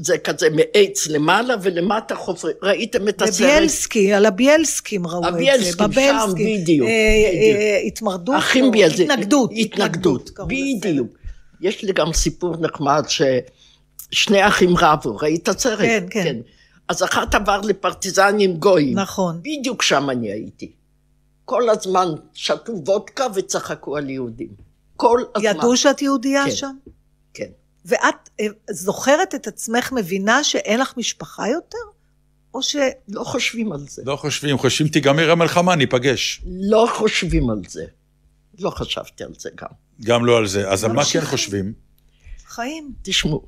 [0.00, 3.34] זה כזה מעץ למעלה ולמטה חופרים, ראיתם את הסרט?
[3.34, 6.88] בביאלסקי, על הביאלסקים ראו את זה, הביאלסקים, שם בדיוק.
[6.88, 11.18] אה, אה, התמרדות, אחים ביאלסקי, התנגדות, התנגדות, בדיוק.
[11.60, 15.80] יש לי גם סיפור נחמד ששני אחים רבו, ראית את הסרט?
[15.80, 16.36] כן, כן.
[16.88, 18.98] אז אחת עבר לפרטיזנים גויים.
[18.98, 19.40] נכון.
[19.42, 20.72] בדיוק שם אני הייתי.
[21.44, 24.48] כל הזמן שתו וודקה וצחקו על יהודים.
[24.96, 25.50] כל הזמן.
[25.50, 26.76] ידעו שאת יהודייה כן, שם?
[27.34, 27.50] כן.
[27.88, 31.78] ואת אה, זוכרת את עצמך מבינה שאין לך משפחה יותר?
[32.54, 32.76] או ש...
[33.08, 34.02] לא חושבים על זה.
[34.06, 36.42] לא חושבים, חושבים תיגמר המלחמה, ניפגש.
[36.46, 37.84] לא חושבים על זה.
[38.58, 39.68] לא חשבתי על זה גם.
[40.04, 40.70] גם לא על זה.
[40.70, 41.72] אז על מה כן חושבים?
[42.46, 42.92] חיים.
[43.02, 43.46] תשמעו.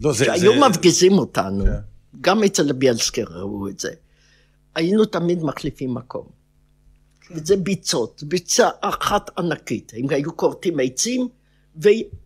[0.00, 0.24] לא, זה...
[0.24, 0.68] כשהיו זה...
[0.68, 1.70] מפגיזים אותנו, כן.
[2.20, 3.90] גם אצל ביאלסקי ראו את זה,
[4.74, 6.26] היינו תמיד מחליפים מקום.
[7.20, 7.34] כן.
[7.36, 9.92] וזה ביצות, ביצה אחת ענקית.
[9.96, 11.28] הם היו כורתים עצים,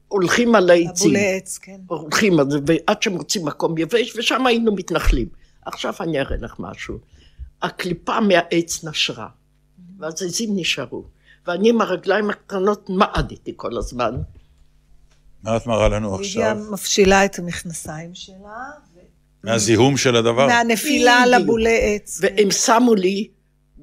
[0.09, 1.11] הולכים על העצים.
[1.11, 1.81] הבולי עץ, כן.
[1.87, 5.29] הולכים ועד שמוצאים מקום יבש, ושם היינו מתנחלים.
[5.66, 6.99] עכשיו אני אראה לך משהו.
[7.62, 9.29] הקליפה מהעץ נשרה,
[9.99, 11.05] והזיזים נשארו.
[11.47, 14.16] ואני עם הרגליים הקטנות מעדתי כל הזמן.
[15.42, 16.42] מה את מראה לנו עכשיו?
[16.42, 18.71] לידיה מפשילה את המכנסיים שלה.
[19.45, 20.47] מהזיהום של הדבר?
[20.47, 22.19] מהנפילה על הבולי עץ.
[22.23, 23.29] והם שמו לי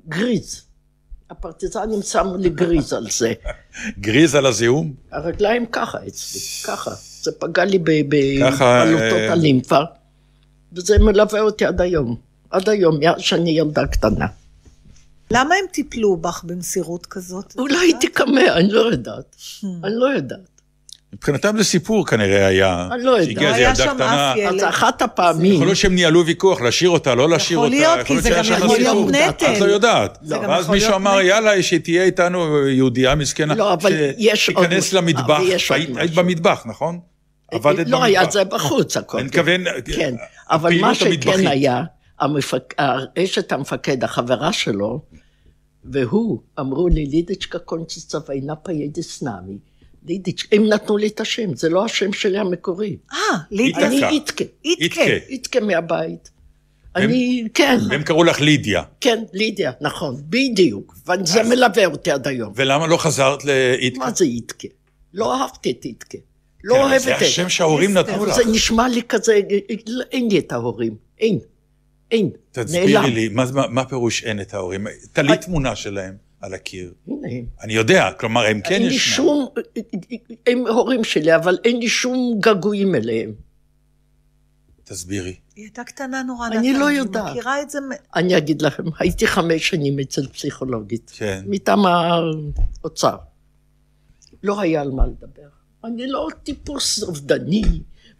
[0.07, 0.65] גריז.
[1.29, 3.33] הפרטיזנים שמו לי גריז על זה.
[3.99, 4.93] גריז על הזיהום?
[5.11, 6.91] הרגליים ככה אצלי, ככה.
[7.21, 9.79] זה פגע לי בבלוטות אה, הלימפה,
[10.73, 12.15] וזה מלווה אותי עד היום.
[12.49, 14.25] עד היום, שאני ילדה קטנה.
[15.31, 17.55] למה הם טיפלו בך במסירות כזאת?
[17.57, 19.35] אולי הייתי קמא, אני לא יודעת.
[19.35, 19.65] Hmm.
[19.83, 20.52] אני לא יודעת.
[21.13, 22.87] מבחינתם זה סיפור כנראה היה.
[22.91, 23.25] אני לא יודעת.
[23.25, 24.33] שהגיעה איזה ילדה קטנה.
[24.33, 25.53] אז אחת הפעמים...
[25.53, 27.75] יכול להיות שהם ניהלו ויכוח, להשאיר אותה, לא להשאיר אותה.
[27.75, 29.53] יכול להיות, כי זה גם יכול להיות נטל.
[29.53, 30.17] את לא יודעת.
[30.27, 33.55] ואז מישהו אמר, יאללה, שתהיה איתנו יהודייה מסכנה.
[33.55, 34.65] לא, אבל יש עוד...
[34.65, 35.41] שתיכנס למטבח.
[35.95, 36.99] היית במטבח, נכון?
[37.51, 37.91] עבדת במטבח.
[37.91, 39.17] לא, היה זה בחוץ הכל.
[39.17, 39.63] אני מתכוון...
[39.95, 40.15] כן,
[40.49, 41.83] אבל מה שכן היה,
[43.23, 45.01] אשת המפקד, החברה שלו,
[45.85, 49.57] והוא, אמרו לי, Lideczka, kończy się wojna, pojedziesz z nami.
[50.07, 52.97] לידיץ', הם נתנו לי את השם, זה לא השם שלי המקורי.
[53.13, 53.17] אה,
[53.51, 53.87] לידיה.
[53.87, 54.43] אני איתקה.
[54.65, 55.01] איתקה.
[55.29, 56.29] איתקה מהבית.
[56.95, 57.79] אני, כן.
[57.89, 58.83] והם קראו לך לידיה.
[59.01, 60.95] כן, לידיה, נכון, בדיוק.
[61.07, 62.53] וזה מלווה אותי עד היום.
[62.55, 63.99] ולמה לא חזרת לאיתקה?
[63.99, 64.67] מה זה איתקה?
[65.13, 66.17] לא אהבתי את איתקה.
[66.63, 67.05] לא אוהבת את זה.
[67.05, 68.35] זה השם שההורים נתנו לך.
[68.35, 69.39] זה נשמע לי כזה,
[70.11, 70.95] אין לי את ההורים.
[71.19, 71.39] אין.
[72.11, 72.29] אין.
[72.51, 73.29] תסבירי לי,
[73.69, 74.87] מה פירוש אין את ההורים?
[75.13, 76.13] תלי תמונה שלהם.
[76.43, 76.93] על הקיר.
[77.07, 77.45] הנה הם.
[77.61, 78.81] אני יודע, כלומר, הם כן ישנם.
[78.81, 79.47] אין לי שום,
[80.47, 83.33] הם הורים שלי, אבל אין לי שום געגועים אליהם.
[84.83, 85.35] תסבירי.
[85.55, 86.57] היא הייתה קטנה נורא נתן.
[86.57, 87.23] אני לא יודעת.
[87.23, 87.79] אני מכירה את זה...
[88.15, 91.11] אני אגיד לכם, הייתי חמש שנים אצל פסיכולוגית.
[91.15, 91.43] כן.
[91.47, 93.15] מטעם האוצר.
[94.43, 95.47] לא היה על מה לדבר.
[95.83, 97.63] אני לא טיפוס אובדני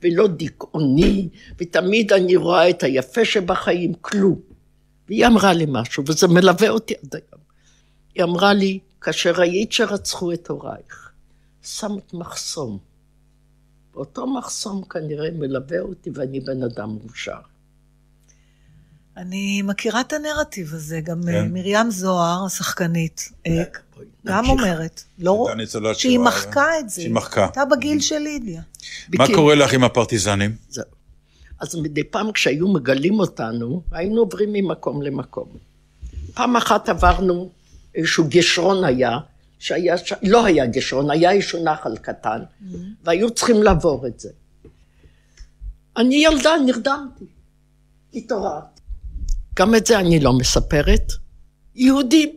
[0.02, 4.40] ולא דיכאוני, ותמיד אני רואה את היפה שבחיים, כלום.
[5.08, 7.43] והיא אמרה לי משהו, וזה מלווה אותי עד היום.
[8.16, 11.12] היא אמרה לי, כאשר ראית שרצחו את הורייך,
[11.64, 12.78] שמת מחסום.
[13.96, 17.40] אותו מחסום כנראה מלווה אותי ואני בן אדם מאושר.
[19.18, 21.30] אני מכירה את הנרטיב הזה, גם כן.
[21.30, 23.64] אה, מרים זוהר, השחקנית, אה,
[24.26, 25.48] גם אומרת, לא,
[25.94, 27.02] שהיא מחקה את זה.
[27.02, 27.44] שהיא מחקה.
[27.44, 28.62] הייתה בגיל של לידיה.
[29.18, 30.56] מה קורה לך עם הפרטיזנים?
[30.70, 30.86] זהו.
[31.60, 35.48] אז מדי פעם כשהיו מגלים אותנו, היינו עוברים ממקום למקום.
[36.34, 37.50] פעם אחת עברנו
[37.96, 39.18] איזשהו גשרון היה,
[39.60, 40.14] שהיה, ש...
[40.24, 42.76] לא היה גשרון, היה איזשהו נחל קטן, mm-hmm.
[43.04, 44.30] והיו צריכים לעבור את זה.
[45.98, 47.26] אני ילדה, נרדמתי,
[48.14, 48.82] התעוררתי.
[49.56, 51.12] גם את זה אני לא מספרת.
[51.76, 52.30] יהודים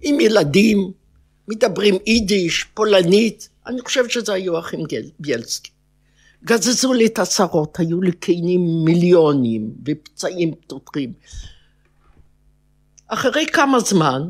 [0.00, 0.92] עם ילדים,
[1.48, 4.80] מדברים יידיש, פולנית, אני חושבת שזה היו אחים
[5.18, 5.70] ביאלסקי.
[6.44, 11.12] גזזו לי את השרות, היו לי קינים מיליונים ופצעים פתוחים.
[13.08, 14.28] אחרי כמה זמן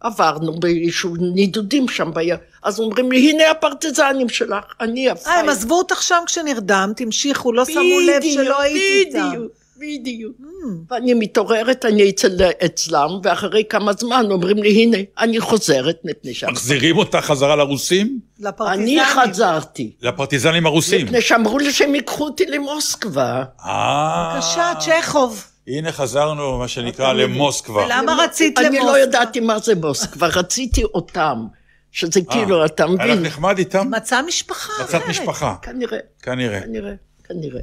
[0.00, 5.34] עברנו באיזשהו נידודים שם בים, אז אומרים לי, הנה הפרטיזנים שלך, אני הפייל.
[5.34, 9.30] אה, הם עזבו אותך שם כשנרדמת, המשיכו, לא שמו לב שלא הייתי איתם.
[9.30, 10.36] בדיוק, בדיוק.
[10.40, 10.44] Mm.
[10.90, 16.46] ואני מתעוררת, אני אצל, אצלם, ואחרי כמה זמן אומרים לי, הנה, אני חוזרת מפני שם.
[16.50, 18.18] מחזירים אותה חזרה לרוסים?
[18.38, 18.98] לפרטיזנים.
[18.98, 19.90] אני חזרתי.
[20.02, 21.06] לפרטיזנים הרוסים.
[21.06, 23.44] מפני שאמרו לי שהם ייקחו אותי למוסקבה.
[23.64, 24.32] אה.
[24.34, 25.49] בבקשה, צ'כוב.
[25.78, 27.84] הנה חזרנו, מה שנקרא, למוסקבה.
[27.84, 28.78] ולמה רצית למוסקבה?
[28.78, 31.46] אני לא ידעתי מה זה מוסקבה, רציתי אותם.
[31.92, 33.00] שזה אה, כאילו, אתה מבין.
[33.00, 33.90] היה לך נחמד איתם?
[33.90, 34.72] מצא משפחה.
[34.84, 35.54] מצאת משפחה.
[35.62, 35.98] כנראה.
[36.22, 36.60] כנראה,
[37.24, 37.60] כנראה.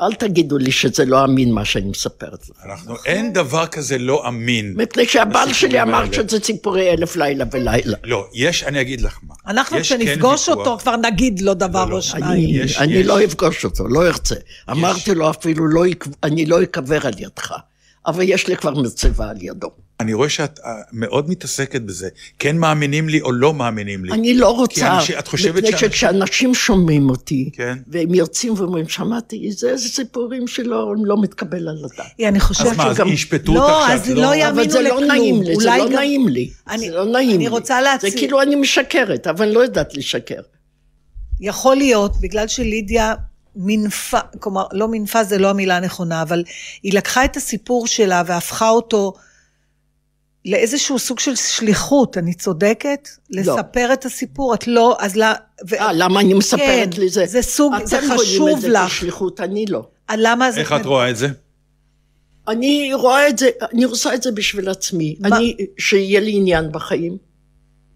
[0.00, 2.56] אל תגידו לי שזה לא אמין מה שאני מספרת לך.
[2.64, 4.74] אנחנו, אין דבר כזה לא אמין.
[4.76, 7.96] מפני שהבעל שלי אמר שזה ציפורי אלף לילה ולילה.
[8.04, 9.34] לא, יש, אני אגיד לך מה.
[9.46, 11.96] אנחנו כשנפגוש כן אותו כבר נגיד לו דבר לא, לא.
[11.96, 12.66] או שניים.
[12.78, 14.34] אני לא אפגוש אותו, לא ארצה.
[14.70, 15.84] אמרתי לו אפילו, לא,
[16.22, 17.54] אני לא אקבר על ידך.
[18.06, 19.70] אבל יש לי כבר מצבה על ידו.
[20.00, 22.08] אני רואה שאת אה, מאוד מתעסקת בזה.
[22.38, 24.12] כן מאמינים לי או לא מאמינים לי.
[24.12, 24.98] אני לא רוצה.
[25.06, 27.78] כי את חושבת מפני שכשאנשים שומעים אותי, כן.
[27.86, 32.06] והם יוצאים ואומרים, שמעתי, זה איזה סיפורים שלא לא מתקבל על הדעת.
[32.28, 32.80] אני חושבת שגם...
[32.80, 34.58] אז מה, אז ישפטו אותך לא, אז לא יאמינו לכלום.
[34.58, 36.50] אבל זה לא נעים לי, זה לא נעים לי.
[36.68, 37.36] אני, זה לא נעים לי.
[37.36, 38.10] אני רוצה להציע...
[38.10, 40.40] זה כאילו אני משקרת, אבל אני לא יודעת לשקר.
[41.40, 43.14] יכול להיות, בגלל שלידיה
[43.56, 46.44] מנפה, כלומר, לא מנפה זה לא המילה הנכונה, אבל
[46.82, 49.12] היא לקחה את הסיפור שלה והפכה אותו
[50.48, 53.08] לאיזשהו סוג של שליחות, אני צודקת?
[53.30, 53.42] לא.
[53.42, 55.26] לספר את הסיפור, את לא, אז לא...
[55.70, 55.74] ו...
[55.74, 57.26] אה, למה אני מספרת כן, לי זה?
[57.26, 58.34] זה סוג, זה חשוב לך.
[58.34, 59.86] אתם רואים את זה כשליחות, אני לא.
[60.10, 60.60] אה, למה זה...
[60.60, 61.28] איך את רואה את זה?
[62.48, 65.16] אני רואה את זה, אני עושה את זה בשביל עצמי.
[65.20, 65.36] מה?
[65.36, 67.16] אני, שיהיה לי עניין בחיים.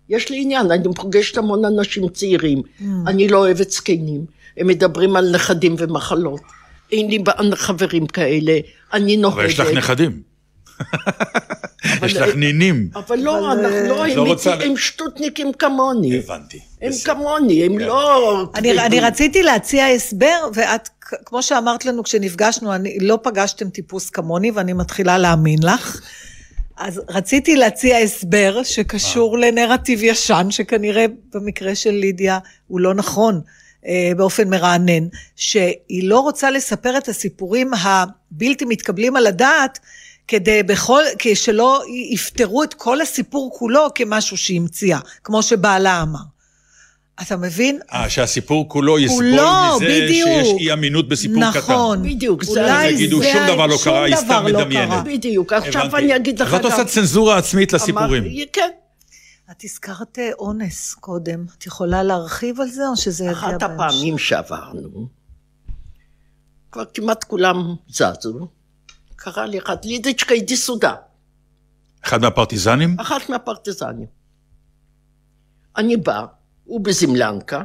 [0.09, 2.85] יש לי עניין, אני פוגשת המון אנשים צעירים, mm.
[3.07, 4.25] אני לא אוהבת זקנים.
[4.57, 6.41] הם מדברים על נכדים ומחלות.
[6.93, 8.59] אין לי חברים כאלה,
[8.93, 9.39] אני נוהגת.
[9.39, 10.32] אבל יש לך נכדים.
[12.03, 12.89] יש לך נינים.
[12.95, 16.19] אבל לא, אנחנו לא, לא הם שטותניקים כמוני.
[16.19, 16.61] הבנתי.
[16.83, 17.85] הם כמוני, הם כן.
[17.85, 18.47] לא...
[18.55, 20.89] אני רציתי להציע הסבר, ואת,
[21.25, 26.01] כמו שאמרת לנו כשנפגשנו, לא פגשתם טיפוס כמוני, ואני מתחילה להאמין לך.
[26.77, 33.41] אז רציתי להציע הסבר שקשור לנרטיב ישן, שכנראה במקרה של לידיה הוא לא נכון.
[33.87, 39.79] אה, באופן מרענן, שהיא לא רוצה לספר את הסיפורים הבלתי מתקבלים על הדעת,
[40.33, 41.03] כדי בכל,
[41.35, 46.19] שלא יפתרו את כל הסיפור כולו כמשהו שהיא המציאה, כמו שבעלה אמר.
[47.23, 47.79] אתה מבין?
[47.93, 50.29] אה, שהסיפור כולו יסבול מזה בדיוק.
[50.29, 51.73] שיש אי אמינות בסיפור נכון, קטן.
[51.73, 52.43] נכון, בדיוק.
[52.49, 55.05] אולי יגידו, שום דבר לא קרה, היא סתם לא מדמיינת.
[55.05, 56.53] בדיוק, עכשיו אני אגיד לך...
[56.53, 58.25] ואת עושה צנזורה עצמית לסיפורים.
[58.53, 58.71] כן.
[59.51, 63.57] את הזכרת אה, אונס קודם, את יכולה להרחיב על זה או שזה יגיע בהמשך?
[63.57, 65.07] אחת הפעמים שעברנו,
[66.73, 68.49] כבר כמעט כולם זזו,
[69.23, 70.95] קרא לי אחת, לידיצ'קה אידי סודה.
[72.05, 72.97] אחד מהפרטיזנים?
[73.01, 74.07] אחת מהפרטיזנים.
[75.77, 76.25] אני בא,
[76.65, 77.63] הוא בזמלנקה,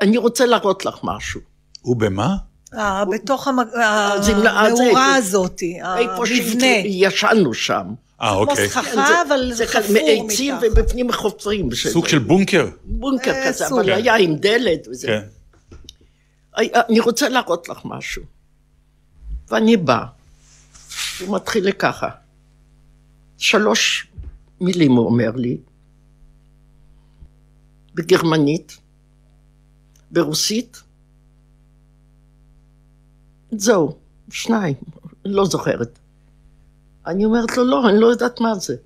[0.00, 1.40] אני רוצה להראות לך משהו.
[1.80, 2.36] הוא במה?
[2.74, 6.82] אה, בתוך המאורה הזאת, המבנה.
[6.82, 7.86] שישנו שם.
[8.22, 8.68] אה, אוקיי.
[8.68, 10.24] כמו סככה, אבל זה חפור מתחת.
[10.28, 11.68] מעצים ובפנים חופרים.
[11.74, 12.68] סוג של בונקר.
[12.84, 15.06] בונקר אה, כזה, אבל היה עם דלת וזה.
[15.06, 15.22] כן.
[16.88, 18.39] אני רוצה להראות לך משהו.
[19.50, 20.04] ואני בא,
[21.20, 22.08] הוא מתחיל לי ככה.
[23.38, 24.06] שלוש
[24.60, 25.58] מילים הוא אומר לי,
[27.94, 28.78] בגרמנית,
[30.10, 30.82] ברוסית,
[33.52, 33.98] זהו,
[34.30, 34.74] שניים,
[35.24, 35.98] לא זוכרת.
[37.06, 38.76] אני אומרת לו, לא, אני לא יודעת מה זה.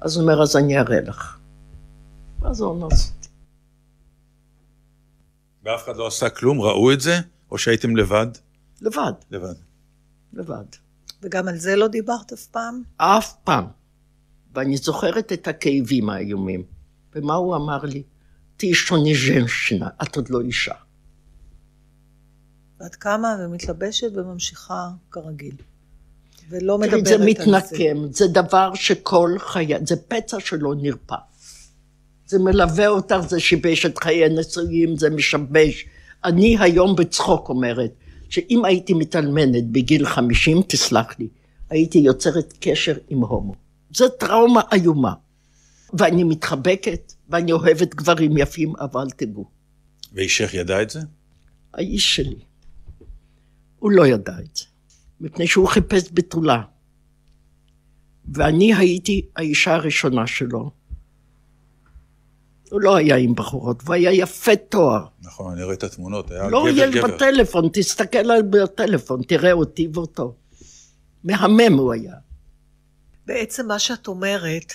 [0.00, 1.38] אז הוא אומר, אז אני אראה לך.
[2.42, 3.28] אז הוא אומר אותי.
[5.64, 6.60] ואף אחד לא עשה כלום?
[6.60, 7.16] ראו את זה?
[7.50, 8.26] או שהייתם לבד?
[8.80, 9.12] לבד.
[9.30, 9.67] לבד.
[10.32, 10.64] לבד.
[11.22, 12.82] וגם על זה לא דיברת אף פעם?
[12.96, 13.64] אף פעם.
[14.54, 16.62] ואני זוכרת את הכאבים האיומים.
[17.14, 18.02] ומה הוא אמר לי?
[18.56, 20.74] תהיי שוני ז'נשינה, את עוד לא אישה.
[22.80, 25.54] ואת קמה ומתלבשת וממשיכה כרגיל.
[26.48, 27.18] ולא מדברת על זה.
[27.18, 31.16] זה מתנקם, זה דבר שכל חיי, זה פצע שלא נרפא.
[32.26, 35.86] זה מלווה אותך, זה שיבש את חיי הנישואים, זה משבש.
[36.24, 37.90] אני היום בצחוק אומרת,
[38.28, 41.28] שאם הייתי מתאלמנת בגיל 50, תסלח לי,
[41.70, 43.54] הייתי יוצרת קשר עם הומו.
[43.94, 45.12] זו טראומה איומה.
[45.92, 49.50] ואני מתחבקת, ואני אוהבת גברים יפים, אבל תדעו.
[50.12, 51.00] ואישך ידע את זה?
[51.74, 52.38] האיש שלי.
[53.78, 54.64] הוא לא ידע את זה,
[55.20, 56.62] מפני שהוא חיפש בתולה.
[58.34, 60.70] ואני הייתי האישה הראשונה שלו.
[62.70, 65.04] הוא לא היה עם בחורות, הוא היה יפה תואר.
[65.22, 67.06] נכון, אני רואה את התמונות, היה לא, גבר גבר.
[67.06, 70.34] בטלפון, תסתכל עליו בטלפון, תראה אותי ואותו.
[71.24, 72.14] מהמם הוא היה.
[73.26, 74.72] בעצם מה שאת אומרת,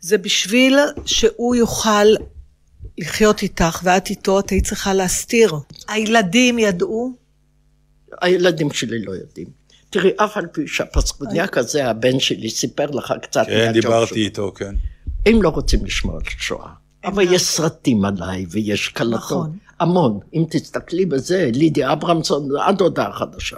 [0.00, 2.06] זה בשביל שהוא יוכל
[2.98, 5.54] לחיות איתך ואת איתו, את היית צריכה להסתיר.
[5.88, 7.12] הילדים ידעו?
[8.20, 9.62] הילדים שלי לא יודעים.
[9.90, 14.24] תראי, אף על פי שהפסקוניאק הזה, הבן שלי, סיפר לך קצת כן, דיברתי.
[14.24, 14.74] איתו, כן.
[15.26, 16.68] הם לא רוצים לשמוע על שואה.
[17.04, 19.14] אבל יש סרטים עליי, ויש קלטות.
[19.14, 19.56] נכון.
[19.80, 20.18] המון.
[20.34, 23.56] אם תסתכלי בזה, לידיה אברמסון, עד הודעה חדשה.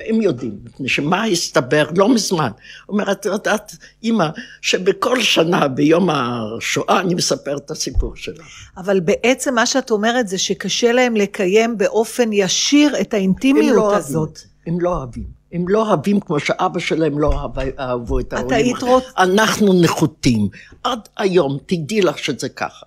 [0.00, 2.50] הם יודעים, מפני שמה הסתבר לא מזמן.
[2.88, 4.26] אומרת, את יודעת, אימא,
[4.60, 8.44] שבכל שנה ביום השואה אני מספר את הסיפור שלה.
[8.76, 13.80] אבל בעצם מה שאת אומרת זה שקשה להם לקיים באופן ישיר את הם האינטימיות לא
[13.80, 14.30] אוהבים הזאת.
[14.30, 14.44] את זה.
[14.66, 15.35] הם לא אוהבים.
[15.56, 18.50] הם לא אוהבים כמו שאבא שלהם לא אהב, אהבו את העולים.
[18.56, 20.48] היית רוצ- אנחנו נחותים.
[20.84, 22.86] עד היום, תדעי לך שזה ככה.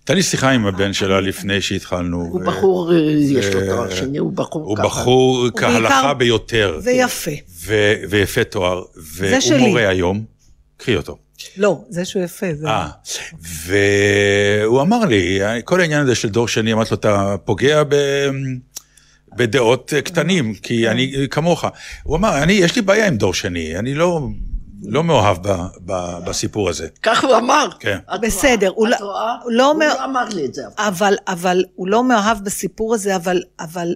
[0.00, 2.20] הייתה לי שיחה עם הבן שלה לפני שהתחלנו.
[2.22, 2.98] הוא בחור, אה,
[3.30, 4.86] יש לו תואר שני, הוא בחור הוא ככה.
[4.86, 7.30] בחור כהלכה ביותר, ויפה.
[8.10, 8.82] ויפה תואר,
[9.14, 9.66] והוא שלי.
[9.66, 10.24] מורה היום.
[10.76, 11.16] קחי אותו.
[11.56, 12.66] לא, זה שהוא יפה, זה...
[12.68, 12.88] אה,
[13.66, 17.94] והוא אמר לי, כל העניין הזה של דור שני, אמרתי לו, אתה פוגע ב...
[19.36, 21.64] בדעות קטנים, כי אני כמוך.
[22.02, 24.28] הוא אמר, אני, יש לי בעיה עם דור שני, אני לא,
[24.82, 25.56] לא מאוהב ב,
[25.86, 26.88] ב, בסיפור הזה.
[27.02, 27.68] כך הוא אמר.
[27.80, 27.98] כן.
[28.14, 28.90] את בסדר, רואה?
[28.90, 29.34] לא- את רואה?
[29.42, 30.62] הוא לא הוא לא אמר לי את זה.
[30.78, 33.94] אבל, אבל הוא לא מאוהב בסיפור הזה, אבל, אבל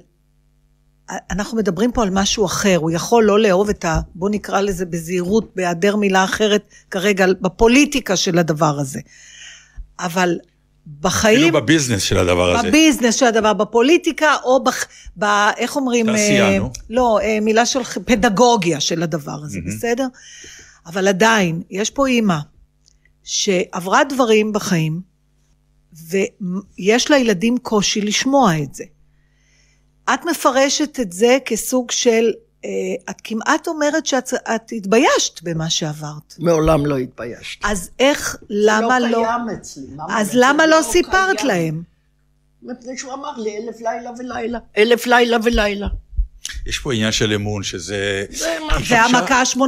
[1.31, 2.77] אנחנו מדברים פה על משהו אחר.
[2.77, 4.01] הוא יכול לא לאהוב את ה...
[4.15, 9.01] בוא נקרא לזה בזהירות, בהיעדר מילה אחרת, כרגע, בפוליטיקה של הדבר הזה.
[10.01, 10.39] אבל
[11.01, 11.39] בחיים...
[11.39, 12.69] אפילו בביזנס של הדבר הזה.
[12.69, 14.87] בביזנס של הדבר, בפוליטיקה, או בח,
[15.19, 15.25] ב...
[15.57, 16.07] איך אומרים?
[16.07, 16.71] תעשייה, אה, נו.
[16.91, 20.07] לא, אה, מילה של פדגוגיה של הדבר הזה, בסדר?
[20.87, 22.39] אבל עדיין, יש פה אימא
[23.25, 25.01] שעברה דברים בחיים,
[25.93, 28.85] ויש לילדים קושי לשמוע את זה.
[30.15, 32.33] את מפרשת את זה כסוג של,
[33.11, 36.35] את כמעט אומרת שאת את התביישת במה שעברת.
[36.39, 37.67] מעולם לא התביישתי.
[37.69, 39.25] אז איך, למה לא לא...
[39.27, 39.83] קיים אצלי.
[40.11, 41.49] אז למה לא סיפרת קיים?
[41.49, 41.83] להם?
[42.63, 44.59] מפני שהוא אמר לי אלף לילה ולילה.
[44.79, 45.87] אלף לילה ולילה.
[46.67, 48.25] יש פה עניין של אמון, שזה...
[48.31, 49.59] זה עכשיו- המכה ה-81,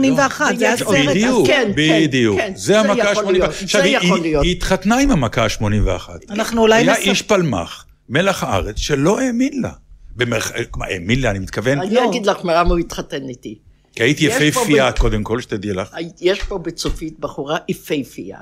[0.52, 0.88] לא, זה הסרט.
[1.08, 2.38] בדיוק, כן, כן, בדיוק.
[2.40, 3.66] כן, זה זה המכה יכול להיות, ה-81.
[3.82, 4.44] זה יכול היא- להיות.
[4.44, 6.10] היא התחתנה עם המכה ה-81.
[6.30, 9.70] אנחנו אולי היה נספר- איש פלמח, מלח הארץ, שלא האמין לה.
[10.16, 10.52] במרח...
[10.76, 13.58] מה, האמין לה, אני מתכוון, אני אגיד לך למה הוא התחתן איתי.
[13.94, 15.96] כי הייתי יש פה יפהפייה, ב- קודם כל, שתדעי לך.
[16.20, 18.38] יש פה בצופית בחורה יפהפייה,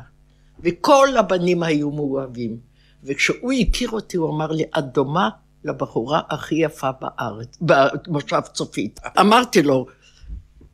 [0.65, 2.57] וכל הבנים היו מאוהבים.
[3.05, 5.29] וכשהוא הכיר אותי, הוא אמר לי, את דומה
[5.65, 9.01] לבחורה הכי יפה בארץ, במושב צופית.
[9.21, 9.87] אמרתי לו,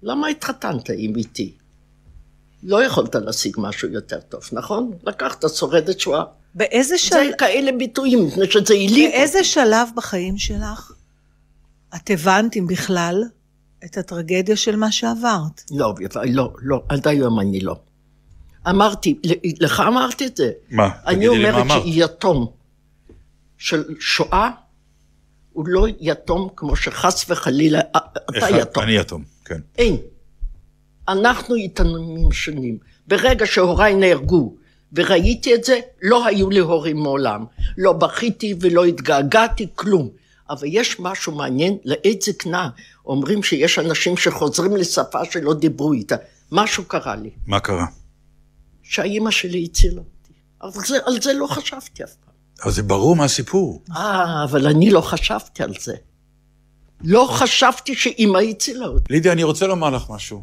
[0.03, 1.55] למה התחתנת עם איתי?
[2.63, 4.91] לא יכולת להשיג משהו יותר טוב, נכון?
[5.07, 6.25] לקחת שורדת שואה.
[6.57, 7.33] באיזה זה שלב...
[7.39, 9.11] כאלה ביטויים, מפני שזה העליב.
[9.11, 10.93] באיזה שלב בחיים שלך
[11.97, 13.23] את הבנת, אם בכלל,
[13.85, 15.63] את הטרגדיה של מה שעברת?
[15.71, 15.95] לא,
[16.25, 17.77] לא, לא, עד היום אני לא.
[18.69, 19.19] אמרתי,
[19.61, 20.51] לך אמרתי את זה.
[20.71, 20.89] מה?
[21.07, 21.67] אני אומרת.
[21.83, 22.47] שיתום
[23.59, 24.51] של שואה
[25.53, 28.01] הוא לא יתום כמו שחס וחלילה אה,
[28.31, 28.83] אתה אחד- יתום.
[28.83, 29.61] אני יתום, כן.
[29.79, 29.97] אין.
[31.09, 32.79] אנחנו יתומים שונים.
[33.07, 34.55] ברגע שהוריי נהרגו
[34.93, 37.45] וראיתי את זה, לא היו לי הורים מעולם.
[37.79, 40.09] לא בכיתי ולא התגעגעתי, כלום.
[40.51, 42.69] אבל יש משהו מעניין, לעת זקנה
[43.07, 46.17] אומרים שיש אנשים שחוזרים לשפה שלא דיברו איתה.
[46.53, 47.87] משהו קרה לי, מה קרה?
[48.83, 50.33] שהאימא שלי הצילה אותי.
[50.63, 52.35] אבל זה, על זה לא חשבתי אף פעם.
[52.63, 53.83] אבל זה ברור מהסיפור.
[53.97, 55.95] אה, אבל אני לא חשבתי על זה.
[57.05, 59.13] לא חשבתי שאימא הצילה אותי.
[59.13, 60.43] לידיה, אני רוצה לומר לך משהו.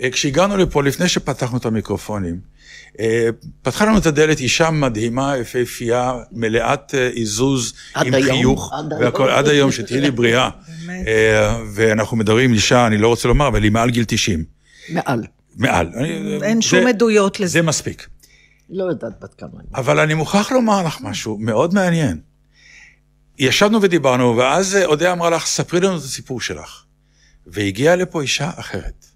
[0.00, 2.40] אה, כשהגענו לפה, לפני שפתחנו את המיקרופונים,
[3.62, 9.28] פתחה לנו את הדלת אישה מדהימה, יפהפייה, מלאת אה, עיזוז, עם היום, חיוך, עד והכל,
[9.28, 9.38] היום.
[9.38, 10.50] עד היום, שתהיי לי בריאה.
[10.88, 14.44] אה, ואנחנו מדברים עם אישה, אני לא רוצה לומר, אבל היא מעל גיל 90.
[14.88, 15.22] מעל.
[15.56, 15.90] מעל.
[16.42, 17.52] אין זה- שום עדויות לזה.
[17.52, 18.08] זה מספיק.
[18.70, 19.48] לא יודעת בת כמה.
[19.74, 22.20] אבל אני מוכרח לומר לך משהו מאוד מעניין.
[23.38, 26.84] ישבנו ודיברנו, ואז אה, אודיה אמרה לך, ספרי לנו את הסיפור שלך.
[27.46, 29.06] והגיעה לפה אישה אחרת.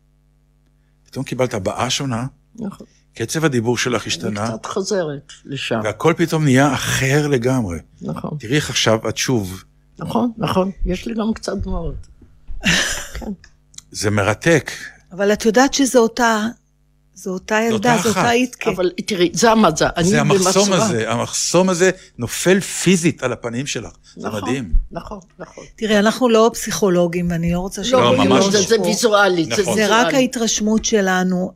[1.07, 2.87] פתאום קיבלת הבעה שונה, נכון.
[3.15, 5.81] קצב הדיבור שלך אני השתנה, קצת חוזרת לשם.
[5.85, 7.79] והכל פתאום נהיה אחר לגמרי.
[8.03, 8.31] נכון.
[8.39, 9.65] תראי איך עכשיו את שוב,
[9.99, 10.71] נכון, נכון.
[10.87, 11.95] יש לי גם קצת דמעות.
[13.91, 14.71] זה מרתק.
[15.13, 16.47] אבל את יודעת שזו אותה
[17.15, 18.71] זו אותה ילדה, זו אותה איתקה.
[18.71, 19.87] אבל תראי, זה המזל.
[20.01, 23.93] זה המחסום הזה, המחסום הזה נופל פיזית על הפנים שלך.
[24.17, 24.73] זה נכון, מדהים.
[24.93, 25.65] נכון, נכון.
[25.77, 27.93] תראה, אנחנו לא פסיכולוגים, ואני לא רוצה ש...
[27.93, 28.65] לא, ממש זה, לא.
[28.67, 29.75] זה ויזואלית, זה נכון.
[29.75, 30.07] זה ויזואלית.
[30.07, 31.53] רק ההתרשמות שלנו.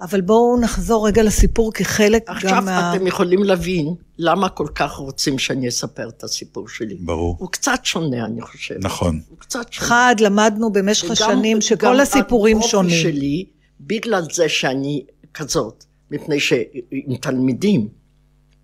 [0.00, 2.94] אבל בואו נחזור רגע לסיפור כחלק עכשיו גם מה...
[2.96, 6.94] אתם יכולים להבין למה כל כך רוצים שאני אספר את הסיפור שלי.
[6.94, 7.36] ברור.
[7.38, 8.78] הוא קצת שונה, אני חושבת.
[8.84, 9.20] נכון.
[9.28, 9.86] הוא קצת שונה.
[9.86, 13.02] אחד, למדנו במשך וגם- השנים גם שכל הסיפורים שונים.
[13.02, 13.44] שלי,
[13.80, 17.88] בגלל זה שאני כזאת, מפני שעם תלמידים,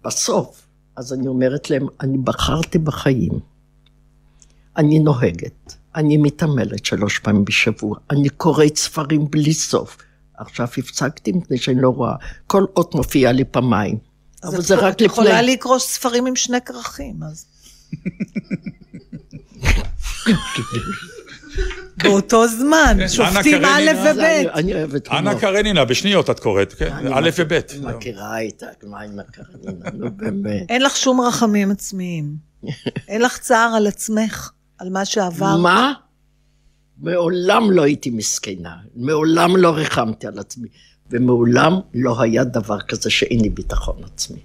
[0.04, 0.66] בסוף,
[0.96, 3.32] אז אני אומרת להם, אני בחרתי בחיים,
[4.76, 9.96] אני נוהגת, אני מתעמלת שלוש פעמים בשבוע, אני קוראת ספרים בלי סוף.
[10.38, 12.14] עכשיו הפסקתי מפני שאני לא רואה,
[12.46, 13.98] כל אות מופיע לי פעמיים.
[14.44, 15.52] אבל זה את רק יכולה לפני.
[15.52, 17.46] לקרוא ספרים עם שני כרכים, אז...
[22.02, 24.10] באותו זמן, שופטים אנה א' קרנינה.
[24.12, 24.18] וב'.
[24.18, 25.40] אני- אני אוהבת אנה הומור.
[25.40, 26.92] קרנינה, בשניות את קוראת, כן?
[26.92, 27.58] אני א' וב'.
[27.68, 27.88] זהו.
[27.96, 30.66] מכירה איתה, מה עם הקרנינה, נו באמת.
[30.68, 32.36] אין לך שום רחמים עצמיים.
[33.08, 35.56] אין לך צער על עצמך, על מה שעבר.
[35.56, 35.92] מה?
[36.98, 40.68] מעולם לא הייתי מסכנה, מעולם לא ריחמתי על עצמי,
[41.10, 44.40] ומעולם לא היה דבר כזה שאין לי ביטחון עצמי.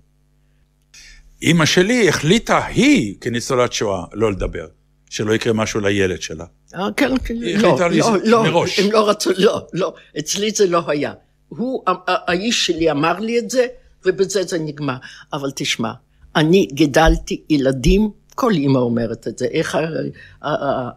[1.42, 4.68] אימא שלי החליטה, היא, כניצולת שואה, לא לדבר.
[5.10, 6.46] שלא יקרה משהו לילד שלה.
[6.76, 8.80] אה, כן, כן, היא לא, החליטה לא, לזה לא, מראש.
[8.80, 11.14] הם לא רצו, לא, לא, אצלי זה לא היה.
[11.48, 13.68] הוא, האיש שלי אמר לי את זה,
[14.06, 14.96] ובזה זה נגמר.
[15.34, 15.92] אבל תשמע,
[16.36, 19.78] אני גידלתי ילדים, כל אימא אומרת את זה, איך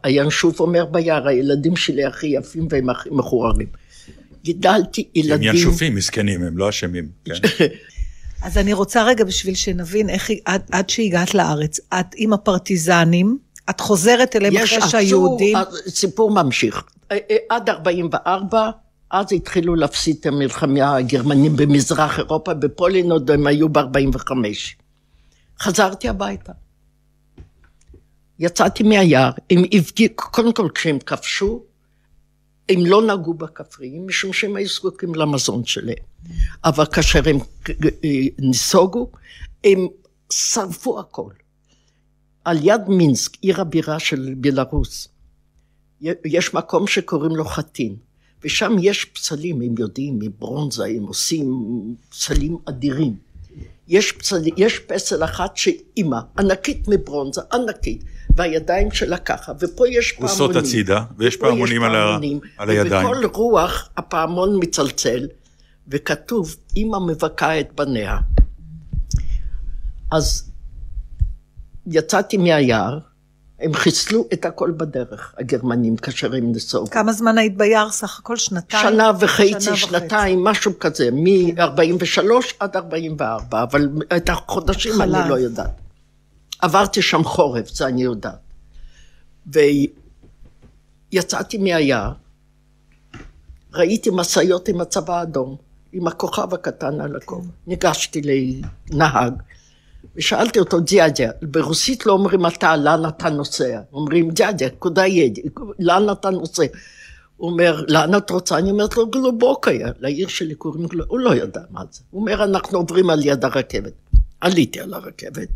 [0.05, 3.67] הינשוף אומר ביער, הילדים שלי הכי יפים והם הכי מחוררים.
[4.43, 5.55] גידלתי הם ילדים...
[5.55, 7.09] ינשופים, מסכנים, הם לא אשמים.
[7.25, 7.33] כן.
[8.47, 13.39] אז אני רוצה רגע, בשביל שנבין איך, עד, עד שהגעת לארץ, את עם הפרטיזנים,
[13.71, 15.57] את חוזרת אליהם יש אחרי שהיהודים...
[15.89, 16.83] סיפור ממשיך.
[17.13, 18.71] אה, אה, עד 44,
[19.11, 24.33] אז התחילו להפסיד את המלחמה הגרמנים במזרח אירופה, בפולין עוד הם היו ב-45.
[25.61, 26.53] חזרתי הביתה.
[28.41, 31.63] יצאתי מהיער, הם הפגיעו, קודם כל כשהם כבשו,
[32.69, 36.05] הם לא נגעו בכפריים, משום שהם היו זקוקים למזון שלהם.
[36.65, 37.39] אבל כאשר הם
[38.05, 39.11] אה, נסוגו,
[39.65, 39.87] הם
[40.33, 41.31] שרפו הכל.
[42.45, 45.09] על יד מינסק, עיר הבירה של בלרוס,
[46.25, 47.97] יש מקום שקוראים לו חטין,
[48.45, 51.65] ושם יש פסלים, הם יודעים, מברונזה, הם עושים
[52.11, 53.17] פסלים אדירים.
[53.91, 58.05] יש, פסל, יש פסל אחת שאימא, ענקית מברונזה, ענקית,
[58.37, 60.37] והידיים שלה ככה, ופה יש פעמונים.
[60.37, 63.07] פרוסות הצידה, ויש פעמונים על ה- פעמונים, על הידיים.
[63.07, 65.27] ובכל רוח הפעמון מצלצל,
[65.89, 68.19] וכתוב, אימא מבכה את בניה.
[70.11, 70.51] אז
[71.87, 72.99] יצאתי מהיער,
[73.61, 76.91] הם חיסלו את הכל בדרך, הגרמנים, כאשר הם נסוגו.
[76.91, 78.37] כמה זמן היית ביער סך הכל?
[78.37, 78.83] שנתיים?
[78.83, 79.77] שנה וחצי, שנה וחצי.
[79.77, 82.21] שנתיים, משהו כזה, מ-43
[82.61, 85.15] עד 44, אבל את החודשים חלב.
[85.15, 85.71] אני לא יודעת.
[86.59, 88.39] עברתי שם חורף, זה אני יודעת.
[91.13, 92.13] ויצאתי מהיער,
[93.75, 95.57] ראיתי משאיות עם הצבא האדום,
[95.93, 97.51] עם הכוכב הקטן על הכובע.
[97.67, 98.23] ניגשתי
[98.91, 99.33] לנהג,
[100.17, 103.81] ושאלתי אותו, דיידיה, ברוסית לא אומרים אתה, לאן אתה נוסע?
[103.93, 105.43] אומרים, דיידיה, כודה ידי,
[105.79, 106.65] לאן אתה נוסע?
[107.37, 108.59] הוא אומר, לאן את רוצה?
[108.59, 111.11] אני אומרת לו, גלובוקיה, לעיר שלי קוראים גלובוקיה.
[111.11, 112.01] הוא לא ידע מה זה.
[112.11, 113.93] הוא אומר, אנחנו עוברים על יד הרכבת.
[114.41, 115.49] עליתי על הרכבת.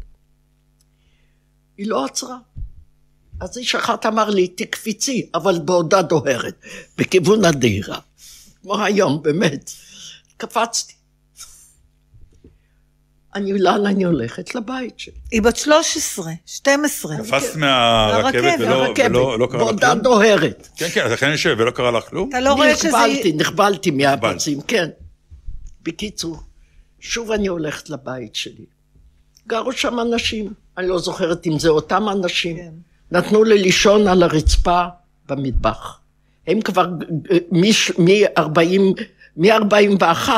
[1.76, 2.38] היא לא עצרה.
[3.40, 6.54] אז איש אחד אמר לי, תקפיצי, אבל בעודה דוהרת,
[6.98, 7.98] בכיוון הדהירה.
[8.62, 9.70] כמו היום, באמת.
[10.36, 10.93] קפצתי.
[13.34, 14.54] אני, לאן אני הולכת?
[14.54, 15.14] לבית שלי.
[15.32, 17.16] היא בת 13, 12.
[17.16, 18.88] קפצת מהרכבת ולא-
[19.38, 19.98] לא קרה לך בעודה כלום?
[20.02, 20.68] דוהרת.
[20.76, 22.28] כן, כן, אז לכן אני יושב ולא קרה לך כלום?
[22.28, 22.88] אתה לא רואה שזה...
[22.88, 24.88] נחבלתי, נחבלתי מהפצים, כן.
[25.82, 26.36] בקיצור,
[27.00, 28.64] שוב אני הולכת לבית שלי.
[29.48, 32.56] גרו שם אנשים, אני לא זוכרת אם זה אותם אנשים.
[32.56, 32.70] כן.
[33.10, 34.84] נתנו לי לישון על הרצפה
[35.28, 35.98] במטבח.
[36.46, 36.86] הם כבר
[37.52, 39.02] מ-40,
[39.36, 40.28] מ-41.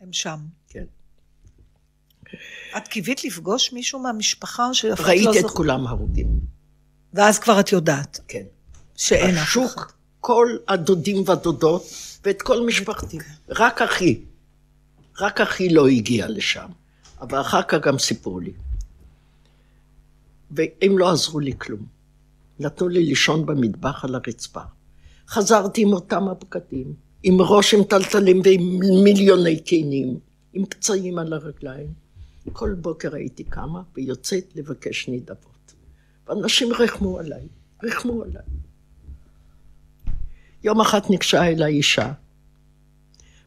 [0.00, 0.36] הם שם.
[2.76, 5.54] את קיווית לפגוש מישהו מהמשפחה שאף אחד לא ראיתי את זוכר?
[5.54, 6.40] כולם הרוגים,
[7.14, 8.42] ואז כבר את יודעת כן.
[8.96, 9.82] שאין אף אחד.
[10.20, 11.82] כל הדודים והדודות,
[12.24, 13.18] ואת כל משפחתי.
[13.48, 14.20] רק אחי,
[15.20, 16.66] רק אחי לא הגיע לשם.
[17.20, 18.52] אבל אחר כך גם סיפרו לי.
[20.50, 21.86] והם לא עזרו לי כלום.
[22.58, 24.60] נתנו לי לישון במטבח על הרצפה.
[25.28, 30.18] חזרתי עם אותם הבגדים, עם ראש עם טלטלים ועם מיליוני קינים,
[30.52, 32.03] עם פצעים על הרגליים.
[32.52, 35.74] כל בוקר הייתי קמה ויוצאת לבקש נדבות.
[36.26, 37.48] ואנשים ריחמו עליי,
[37.82, 38.42] ריחמו עליי.
[40.64, 42.12] יום אחד ניגשה אליי אישה,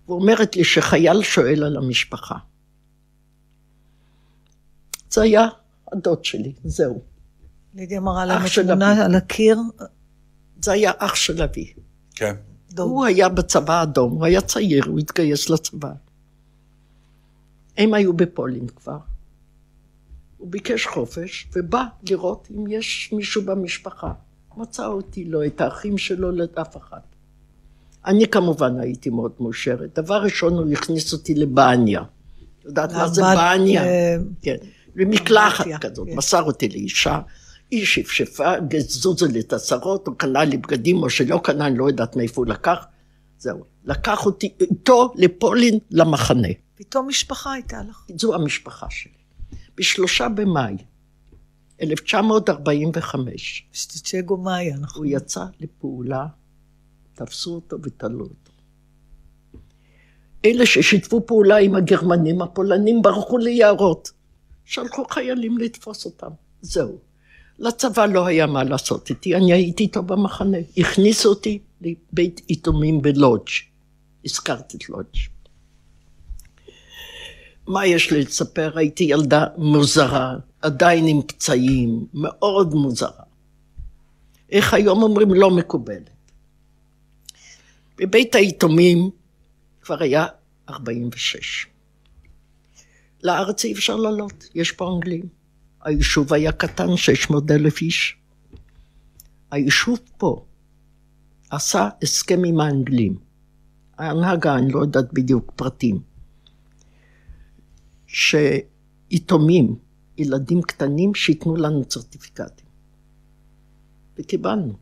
[0.08, 2.36] ואומרת לי שחייל שואל על המשפחה.
[5.10, 5.48] זה היה
[5.92, 7.02] הדוד שלי, זהו.
[7.74, 9.06] לידיה מראה להם תמונה.
[9.06, 9.58] על הקיר.
[10.62, 11.74] זה היה אח של אבי.
[12.16, 12.36] כן.
[12.70, 12.90] דוד.
[12.90, 15.92] הוא היה בצבא האדום, הוא היה צעיר, הוא התגייס לצבא.
[17.78, 18.98] הם היו בפולין כבר.
[20.38, 24.12] הוא ביקש חופש, ובא לראות אם יש מישהו במשפחה.
[24.58, 27.00] מצא אותי, לא את האחים שלו, לא את אף אחד.
[28.06, 30.00] אני כמובן הייתי מאוד מאושרת.
[30.00, 32.04] דבר ראשון, הוא הכניס אותי לבניה.
[32.66, 33.86] יודעת מה זה בניה?
[33.86, 34.56] אה, כן.
[34.96, 36.08] למקלחת כזאת.
[36.08, 36.16] כן.
[36.16, 37.20] מסר אותי לאישה,
[37.72, 38.54] היא שפשפה,
[39.40, 42.86] את הצרות, הוא קנה לי בגדים, או שלא קנה, אני לא יודעת מאיפה הוא לקח.
[43.40, 43.64] זהו.
[43.86, 46.48] לקח אותי איתו לפולין למחנה.
[46.78, 48.06] פתאום משפחה הייתה לך.
[48.18, 49.12] זו המשפחה שלי.
[49.76, 50.78] בשלושה במאי
[51.82, 55.06] 1945 שטיצ'גו מאיה, נכון.
[55.06, 56.26] הוא יצא לפעולה,
[57.14, 58.52] תפסו אותו ותלו אותו.
[60.46, 64.12] אלה ששיתפו פעולה עם הגרמנים, הפולנים ברחו ליערות.
[64.66, 66.32] שלחו חיילים לתפוס אותם.
[66.62, 67.00] זהו.
[67.60, 70.58] לצבא לא היה מה לעשות איתי, אני הייתי איתו במחנה.
[70.78, 73.48] הכניסו אותי לבית יתומים בלודג'.
[74.26, 75.37] הזכרת את לודג'.
[77.68, 78.78] מה יש לי לספר?
[78.78, 83.24] הייתי ילדה מוזרה, עדיין עם פצעים, מאוד מוזרה.
[84.52, 85.34] איך היום אומרים?
[85.34, 86.10] לא מקובלת.
[87.98, 89.10] בבית היתומים
[89.82, 90.26] כבר היה
[90.70, 91.68] 46.
[93.24, 95.24] לארץ אי אפשר לעלות, יש פה אנגלים.
[95.82, 98.18] היישוב היה קטן, 600 אלף איש.
[99.52, 100.46] היישוב פה
[101.50, 103.18] עשה הסכם עם האנגלים.
[103.98, 106.00] ההנהגה, אני לא יודעת בדיוק פרטים.
[108.18, 109.76] שיתומים,
[110.18, 112.68] ילדים קטנים, שייתנו לנו צרטיפיקטים.
[114.18, 114.74] וקיבלנו.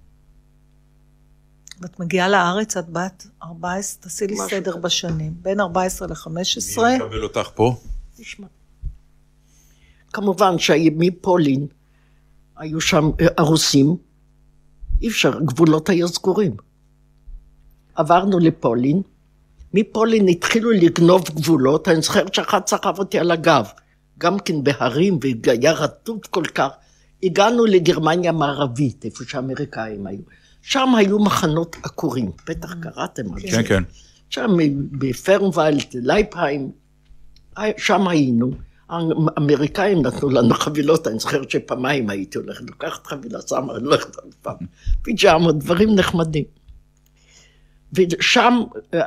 [1.81, 4.81] ואת מגיעה לארץ, את בת 14, תעשי לי סדר כזה.
[4.81, 5.33] בשנים.
[5.41, 6.81] בין 14 ל-15.
[6.81, 7.75] מי מקבל אותך פה?
[8.15, 8.47] תשמע.
[10.13, 11.67] כמובן שמפולין
[12.55, 13.97] היו שם אה, הרוסים,
[15.01, 16.55] אי אפשר, גבולות היו סגורים.
[17.95, 19.01] עברנו לפולין,
[19.73, 23.65] מפולין התחילו לגנוב גבולות, אני זוכרת שאחד סחב אותי על הגב,
[24.17, 26.69] גם כן בהרים והיה רטוב כל כך.
[27.23, 30.21] הגענו לגרמניה המערבית, איפה שהאמריקאים היו.
[30.61, 33.47] שם היו מחנות עקורים, בטח קראתם על זה.
[33.47, 33.83] כן, כן.
[34.29, 34.57] שם
[34.91, 36.71] בפרנוולד, לייפהיים,
[37.77, 38.51] שם היינו.
[38.89, 44.55] האמריקאים נתנו לנו חבילות, אני זוכרת שפעמיים הייתי הולכת, לוקחת חבילה, שמה, הולכת עוד פעם.
[45.01, 46.43] פיג'מות, דברים נחמדים.
[47.93, 48.61] ושם,
[48.93, 48.99] אה,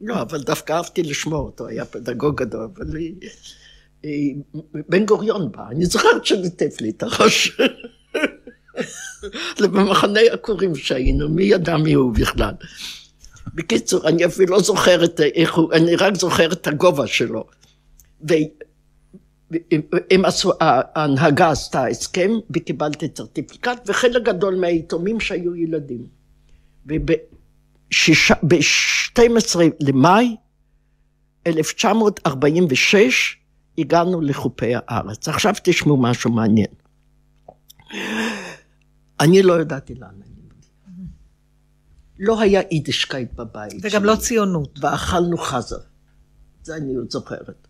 [0.00, 3.02] לא, אבל דווקא אהבתי לשמוע אותו, היה פדגוג גדול, אבל אה,
[4.04, 4.10] אה,
[4.88, 7.60] בן גוריון בא, אני זוכרת שליטף לי את הראש.
[9.60, 12.54] במחנה עקורים שהיינו, מי ידע מי הוא בכלל.
[13.54, 17.44] בקיצור, אני אפילו לא זוכרת איך הוא, אני רק זוכרת את הגובה שלו.
[19.52, 26.06] והם עשו, ההנהגה עשתה הסכם וקיבלתי צרטיפיקט, וחלק גדול מהיתומים שהיו ילדים.
[26.86, 30.36] וב-12 למאי
[31.46, 33.36] 1946
[33.78, 35.28] הגענו לחופי הארץ.
[35.28, 36.66] עכשיו תשמעו משהו מעניין.
[39.20, 40.32] אני לא ידעתי לאן אני.
[42.18, 44.78] לא היה יידישקייט בבית וגם לא ציונות.
[44.82, 45.76] ואכלנו חזר.
[46.62, 47.68] זה אני עוד זוכרת.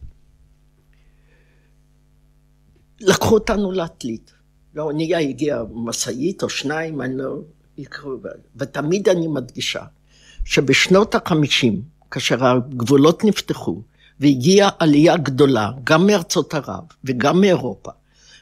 [3.03, 4.33] לקחו אותנו לעתלית.
[4.75, 7.37] לאונייה הגיעה משאית או שניים, אני לא...
[8.57, 9.83] ותמיד אני מדגישה
[10.45, 13.83] שבשנות החמישים, כאשר הגבולות נפתחו,
[14.21, 17.91] והגיעה עלייה גדולה, גם מארצות ערב וגם מאירופה,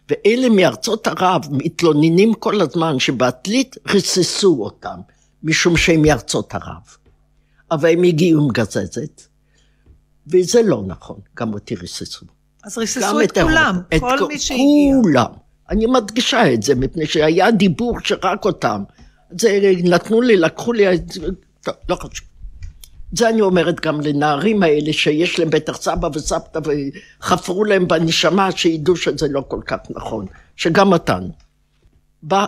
[0.08, 5.00] ואלה מארצות ערב מתלוננים כל הזמן שבעתלית ריססו אותם,
[5.42, 6.96] משום שהם מארצות ערב.
[7.70, 9.22] אבל הם הגיעו עם גזזת,
[10.26, 12.26] וזה לא נכון, גם אותי ריססו.
[12.64, 13.54] אז ריססו את אירופה.
[13.54, 14.64] כולם, את כל מי שהגיע.
[15.02, 15.32] כולם.
[15.70, 18.82] אני מדגישה את זה, מפני שהיה דיבור שרק אותם.
[19.40, 20.84] זה נתנו לי, לקחו לי,
[21.62, 22.26] טוב, לא חשוב.
[23.12, 28.96] זה אני אומרת גם לנערים האלה שיש להם בטח סבא וסבתא וחפרו להם בנשמה, שידעו
[28.96, 31.28] שזה לא כל כך נכון, שגם אותנו.
[32.22, 32.44] בא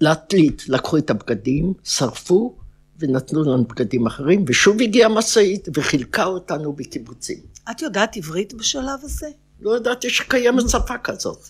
[0.00, 2.56] לעתלית, לקחו את הבגדים, שרפו
[3.00, 7.38] ונתנו לנו בגדים אחרים, ושוב הגיעה משאית וחילקה אותנו בקיבוצים.
[7.70, 9.28] את יודעת עברית בשלב הזה?
[9.60, 11.48] לא ידעתי שקיימת שפה כזאת.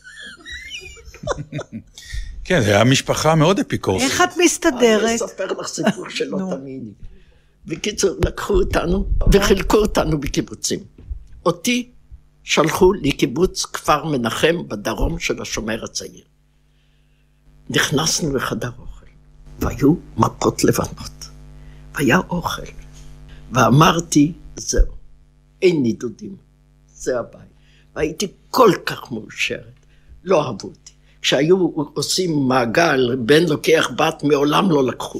[2.45, 4.11] כן, זה היה משפחה מאוד אפיקורסית.
[4.11, 5.23] איך את אני מסתדרת?
[5.23, 6.39] אספר לך סיפור שלא.
[6.51, 6.93] תאמיני.
[7.67, 10.79] בקיצור, לקחו אותנו וחילקו אותנו בקיבוצים.
[11.47, 11.91] אותי
[12.43, 16.25] שלחו לקיבוץ כפר מנחם בדרום של השומר הצעיר.
[17.71, 19.07] נכנסנו לחדר אוכל.
[19.59, 21.20] והיו מפות לבנות,
[21.95, 22.63] והיה אוכל.
[23.53, 24.95] ואמרתי, זהו,
[25.63, 26.37] אין נידודים,
[26.95, 27.51] זה הבית.
[27.97, 29.87] והייתי כל כך מאושרת,
[30.25, 30.93] לא אהבו אותי.
[31.23, 31.57] כשהיו
[31.95, 35.19] עושים מעגל, בן לוקח בת, מעולם לא לקחו.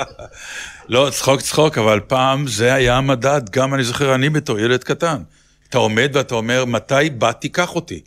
[0.88, 5.22] לא, צחוק צחוק, אבל פעם זה היה המדד, גם אני זוכר, אני בתור ילד קטן.
[5.68, 8.00] אתה עומד ואתה אומר, מתי בת תיקח אותי?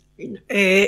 [0.50, 0.84] אה,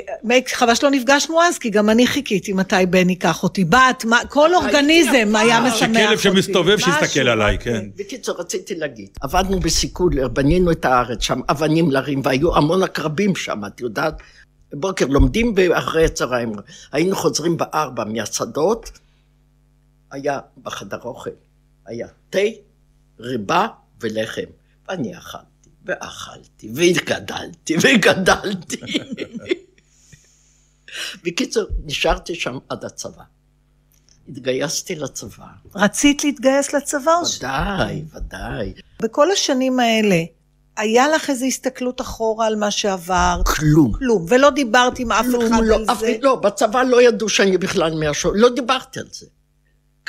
[0.53, 3.65] חבל שלא נפגשנו אז, כי גם אני חיכיתי מתי בן ייקח אותי.
[3.65, 6.17] בת, כל אורגניזם היה משמח אותי.
[6.17, 7.57] שכלב שמסתובב שיסתכל עליי.
[7.59, 7.85] כן.
[7.95, 13.61] בקיצור, רציתי להגיד, עבדנו בסיקולר, בנינו את הארץ שם, אבנים להרים, והיו המון עקרבים שם,
[13.67, 14.13] את יודעת?
[14.71, 16.51] בבוקר לומדים ואחרי הצהריים.
[16.91, 18.91] היינו חוזרים בארבע מהשדות,
[20.11, 21.29] היה בחדר אוכל,
[21.85, 22.39] היה תה,
[23.19, 23.67] ריבה
[24.01, 24.41] ולחם.
[24.89, 25.45] ואני אכלתי,
[25.85, 28.77] ואכלתי, וגדלתי, וגדלתי.
[31.23, 33.23] בקיצור, נשארתי שם עד הצבא.
[34.29, 35.45] התגייסתי לצבא.
[35.75, 37.11] רצית להתגייס לצבא.
[37.37, 38.73] ודאי, ודאי.
[39.01, 40.23] בכל השנים האלה,
[40.77, 43.47] היה לך איזו הסתכלות אחורה על מה שעברת?
[43.47, 43.93] כלום.
[43.93, 44.25] כלום.
[44.29, 46.17] ולא דיברת עם אף כלום, אחד לא, על אף- זה?
[46.21, 49.25] לא, בצבא לא ידעו שאני בכלל מהשור, לא דיברתי על זה.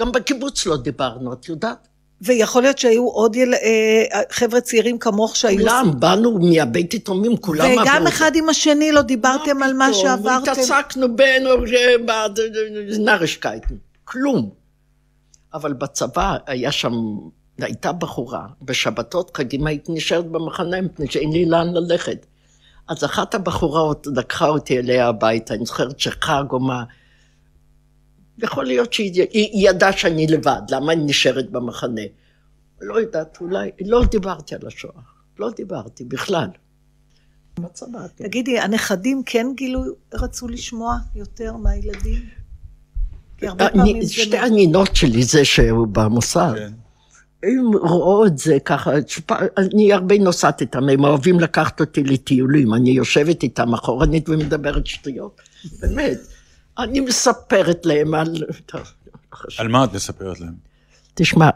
[0.00, 1.88] גם בקיבוץ לא דיברנו, את יודעת?
[2.22, 3.54] ויכול להיות שהיו עוד יל...
[3.54, 5.58] אה, חבר'ה צעירים כמוך שהיו...
[5.58, 9.94] כולם, באנו מהבית יתומים, כולם וגם עברו את אחד עם השני לא דיברתם על מה
[9.94, 10.52] שעברתם?
[10.52, 11.46] התעסקנו בין
[12.98, 14.50] נרשקייטן, כלום.
[15.54, 16.92] אבל בצבא היה שם,
[17.58, 22.26] הייתה בחורה, בשבתות חגים הייתי נשארת במחנה מפני שאין לי לאן ללכת.
[22.88, 26.84] אז אחת הבחורות לקחה אותי אליה הביתה, אני זוכרת שחג או מה.
[28.42, 32.00] יכול להיות שהיא היא- היא ידעה שאני לבד, למה אני נשארת במחנה?
[32.80, 35.02] לא יודעת, אולי, לא דיברתי על השואה,
[35.38, 36.48] לא דיברתי בכלל.
[38.14, 39.80] תגידי, הנכדים כן גילו,
[40.14, 42.22] רצו לשמוע יותר מהילדים?
[43.60, 44.12] אני, זה...
[44.12, 46.52] שתי הנינות שלי זה שהוא במוסד.
[46.56, 46.72] כן.
[47.42, 52.74] הם ראו את זה ככה, שפ- אני הרבה נוסעת איתם, הם אוהבים לקחת אותי לטיולים,
[52.74, 55.40] אני יושבת איתם אחורנית ומדברת שטויות,
[55.80, 56.18] באמת.
[56.82, 58.44] אני מספרת להם על...
[59.58, 60.54] על מה את מספרת להם?
[61.14, 61.50] תשמע,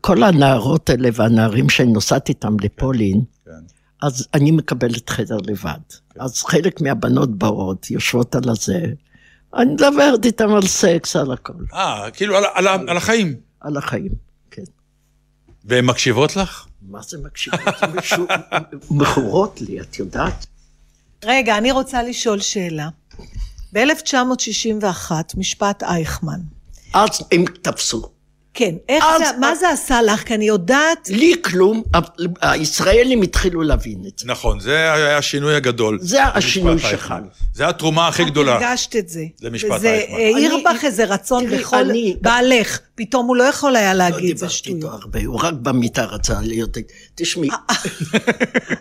[0.00, 3.50] כל הנערות האלה והנערים שאני נוסעת איתם לפולין, כן.
[4.02, 5.78] אז אני מקבלת חדר לבד.
[6.18, 8.84] אז חלק מהבנות באות, יושבות על הזה,
[9.56, 13.36] אני מדברת איתם על סקס, על הכל, אה, כאילו על, על, על החיים.
[13.60, 14.12] על החיים,
[14.50, 14.62] כן.
[15.64, 16.66] והן מקשיבות לך?
[16.82, 17.60] מה זה מקשיבות?
[17.96, 18.26] משהו-
[18.90, 20.46] מכורות לי, את יודעת?
[21.24, 22.88] רגע, אני רוצה לשאול שאלה.
[23.72, 26.40] ב-1961, משפט אייכמן.
[26.94, 28.08] אז הם תפסו.
[28.54, 30.22] כן, איך אז- זה, מה זה עשה לך?
[30.22, 31.08] כי אני יודעת...
[31.08, 31.82] לי כלום,
[32.42, 34.26] הישראלים התחילו להבין את זה.
[34.28, 35.98] נכון, זה היה השינוי הגדול.
[36.02, 37.20] זה השינוי שחל.
[37.54, 38.54] זה התרומה הכי את גדולה.
[38.54, 39.24] הרגשת את זה.
[39.42, 40.14] למשפט וזה אייכמן.
[40.16, 41.76] העיר אני- בך איזה רצון בכל...
[41.76, 42.78] אני- בעלך.
[43.00, 45.02] פתאום הוא לא יכול היה לא להגיד, זה דיברתי איתו שטויות.
[45.02, 46.76] הרבה, הוא רק במיטה רצה להיות...
[47.14, 47.48] תשמעי,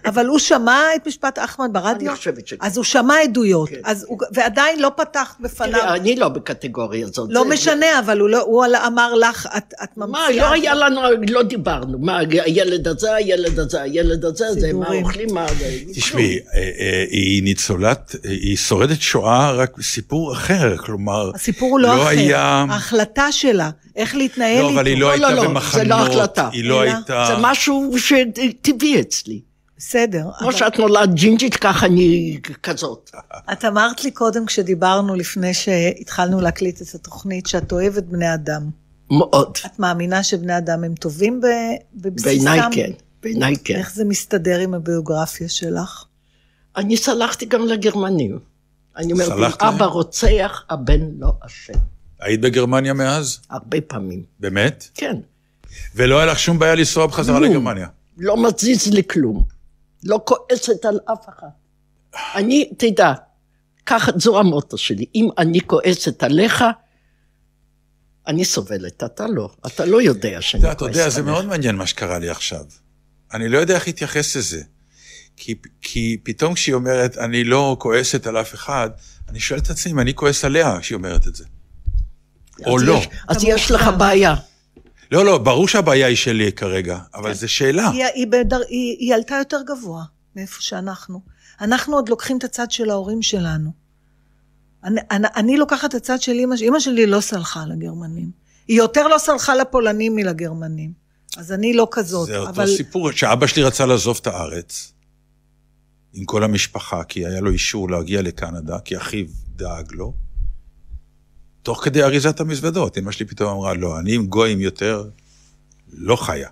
[0.05, 2.09] אבל הוא שמע את משפט אחמד ברדיו?
[2.09, 2.55] אני חושבת שכן.
[2.59, 3.75] אז הוא שמע עדויות, כן.
[3.83, 5.79] אז הוא, ועדיין לא פתח בפניו.
[5.81, 7.29] תראי, אני לא בקטגוריה הזאת.
[7.31, 10.11] לא זה- משנה, אבל הוא, לא, הוא אמר לך, את, את ממציאה...
[10.27, 11.99] מה, לא היה לנו, לא דיברנו.
[11.99, 14.87] מה, הילד הזה, הילד הזה, הילד הזה, זה מה.
[14.93, 15.45] אוכלים, מה...
[15.59, 21.69] זה- תשמעי, אה, אה, היא ניצולת, אה, היא שורדת שואה, רק סיפור אחר, כלומר, הסיפור
[21.71, 24.79] הוא לא, לא אחר, היה- ההחלטה שלה, איך להתנהל לא, איתו.
[24.79, 26.49] אבל היא לא לא, הייתה לא, לא, זה במחנות, לא החלטה.
[26.51, 27.25] היא לא הייתה...
[27.27, 29.41] זה משהו שטבעי אצלי.
[29.77, 30.25] בסדר.
[30.39, 33.11] כמו שאת נולדת ג'ינג'ית, ככה אני כזאת.
[33.51, 38.69] את אמרת לי קודם, כשדיברנו, לפני שהתחלנו להקליט את התוכנית, שאת אוהבת בני אדם.
[39.11, 39.57] מאוד.
[39.65, 41.45] את מאמינה שבני אדם הם טובים ב-
[41.95, 42.45] בבסיסם?
[42.45, 42.91] בעיניי כן,
[43.23, 43.75] בעיניי כן.
[43.75, 46.05] איך זה מסתדר עם הביוגרפיה שלך?
[46.77, 48.39] אני סלחתי גם לגרמנים.
[48.97, 49.61] אני אומרת?
[49.61, 51.73] אבא רוצח, הבן לא אשם.
[52.19, 53.39] היית בגרמניה מאז?
[53.49, 54.23] הרבה פעמים.
[54.39, 54.87] באמת?
[54.95, 55.15] כן.
[55.95, 57.39] ולא היה לך שום בעיה לנסוע בחזרה.
[57.39, 57.87] לגרמניה?
[58.17, 59.43] לא מזיז לי כלום.
[60.03, 61.47] לא כועסת על אף אחד.
[62.35, 63.13] אני, תדע,
[63.85, 65.05] ככה, זו המוטו שלי.
[65.15, 66.63] אם אני כועסת עליך,
[68.27, 69.49] אני סובלת, אתה לא.
[69.67, 70.97] אתה לא יודע שאני אתה כועסת עליך.
[70.97, 72.65] יודע, זה מאוד מעניין מה שקרה לי עכשיו.
[73.33, 74.61] אני לא יודע איך להתייחס לזה.
[75.37, 78.89] כי, כי פתאום כשהיא אומרת, אני לא כועסת על אף אחד,
[79.29, 81.45] אני שואל את עצמי אם אני כועס עליה כשהיא אומרת את זה.
[82.65, 82.93] או לא.
[82.93, 84.35] יש- אז יש לך בעיה.
[85.11, 87.89] לא, לא, ברור שהבעיה היא שלי כרגע, אבל זו שאלה.
[87.89, 90.03] היא, היא, בדר, היא, היא עלתה יותר גבוה
[90.35, 91.21] מאיפה שאנחנו.
[91.61, 93.71] אנחנו עוד לוקחים את הצד של ההורים שלנו.
[94.83, 98.31] אני, אני, אני לוקחת את הצד של אמא שלי, אמא שלי לא סלחה לגרמנים.
[98.67, 100.93] היא יותר לא סלחה לפולנים מלגרמנים.
[101.37, 102.67] אז אני לא כזאת, זה אותו אבל...
[102.67, 104.93] סיפור, שאבא שלי רצה לעזוב את הארץ
[106.13, 110.13] עם כל המשפחה, כי היה לו אישור להגיע לקנדה, כי אחיו דאג לו.
[111.63, 112.97] תוך כדי אריזת המזוודות.
[112.97, 115.03] אמא שלי פתאום אמרה, לא, אני עם גויים יותר
[115.93, 116.49] לא חיה.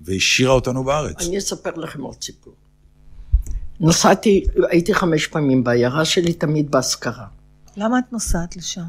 [0.00, 1.26] והשאירה אותנו בארץ.
[1.26, 2.54] אני אספר לכם עוד סיפור.
[3.80, 7.26] נסעתי, הייתי חמש פעמים בעיירה שלי, תמיד באזכרה.
[7.76, 8.82] למה את נוסעת לשם?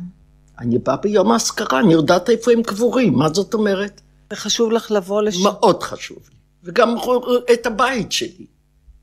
[0.59, 4.01] אני באה ביום האזכרה, אני יודעת איפה הם קבורים, מה זאת אומרת?
[4.29, 5.43] זה חשוב לך לבוא לשם?
[5.43, 6.35] מאוד חשוב לי.
[6.63, 6.95] וגם
[7.53, 8.45] את הבית שלי.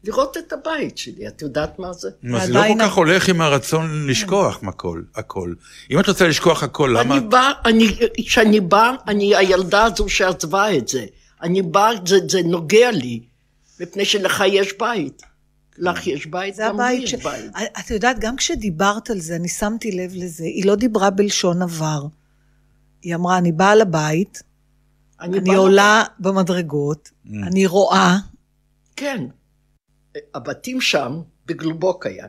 [0.07, 2.09] לראות את הבית שלי, את יודעת מה זה?
[2.23, 5.55] מה, זה לא כל כך הולך עם הרצון לשכוח הכל, הכל.
[5.91, 7.17] אם את רוצה לשכוח הכל, למה...
[7.17, 7.53] אני באה,
[8.27, 11.07] כשאני באה, אני הילדה הזו שעזבה את זה.
[11.43, 13.21] אני באה, זה, זה נוגע לי,
[13.81, 15.23] מפני שלך יש בית.
[15.79, 17.51] לך יש בית, גם לי יש בית.
[17.81, 22.07] את יודעת, גם כשדיברת על זה, אני שמתי לב לזה, היא לא דיברה בלשון עבר.
[23.03, 24.43] היא אמרה, אני באה לבית,
[25.21, 26.21] אני, אני עולה לבית.
[26.21, 27.31] במדרגות, mm.
[27.47, 28.17] אני רואה.
[28.97, 29.25] כן.
[30.35, 32.27] הבתים שם, בגלובוק היה.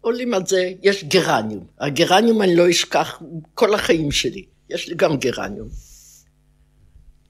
[0.00, 1.66] עולים על זה, יש גרניום.
[1.80, 3.22] הגרניום אני לא אשכח
[3.54, 4.46] כל החיים שלי.
[4.70, 5.68] יש לי גם גרניום.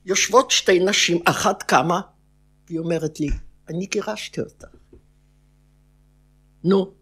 [0.06, 2.00] יושבות שתי נשים, אחת קמה,
[2.66, 3.28] והיא אומרת לי,
[3.68, 4.66] אני גירשתי אותה.
[6.64, 6.92] נו.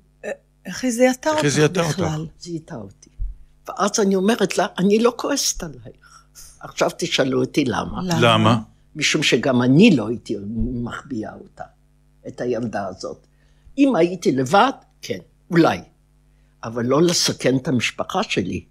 [0.67, 2.27] איך היא זיהתה אותך בכלל?
[2.39, 3.11] זיהתה אותי.
[3.69, 6.27] ואז אני אומרת לה, אני לא כועסת עלייך.
[6.61, 8.01] עכשיו תשאלו אותי למה.
[8.21, 8.61] למה?
[8.97, 10.37] משום שגם אני לא הייתי
[10.85, 11.65] מחביאה אותה,
[12.29, 13.27] את הילדה הזאת.
[13.79, 14.73] אם הייתי לבד,
[15.03, 15.19] כן,
[15.51, 15.79] אולי.
[16.65, 18.65] אבל לא לסכן את המשפחה שלי.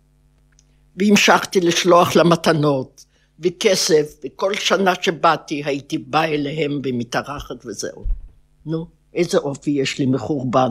[0.95, 3.05] והמשכתי לשלוח לה מתנות,
[3.39, 8.05] וכסף, וכל שנה שבאתי הייתי באה אליהם ומתארחת וזהו.
[8.65, 10.69] נו, איזה אופי יש לי מחורבן.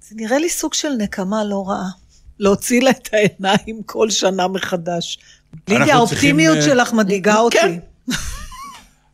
[0.00, 1.88] זה נראה לי סוג של נקמה לא רעה.
[2.38, 5.18] להוציא לה את העיניים כל שנה מחדש.
[5.68, 6.76] לידיה, האופטימיות צריכים...
[6.76, 7.58] שלך מדאיגה אותי.
[7.58, 7.78] כן.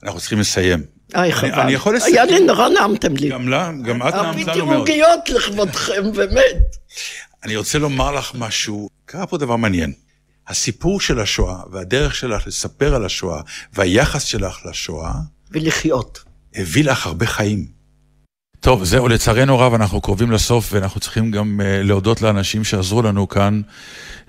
[0.02, 0.97] אנחנו צריכים לסיים.
[1.14, 1.60] היי, חבל.
[1.60, 2.14] אני יכול לסיים.
[2.14, 3.28] היה לי נורא נעמתם לי.
[3.28, 4.78] גם לה, גם את נעמת לנו מאוד.
[4.80, 6.76] הביטי עוגיות לכבודכם, באמת.
[7.44, 9.92] אני רוצה לומר לך משהו, קרה פה דבר מעניין.
[10.48, 13.40] הסיפור של השואה והדרך שלך לספר על השואה
[13.72, 15.12] והיחס שלך לשואה...
[15.50, 16.24] ולחיות.
[16.54, 17.66] הביא לך הרבה חיים.
[18.60, 23.28] טוב, זהו, לצערנו רב, אנחנו קרובים לסוף, ואנחנו צריכים גם uh, להודות לאנשים שעזרו לנו
[23.28, 23.60] כאן,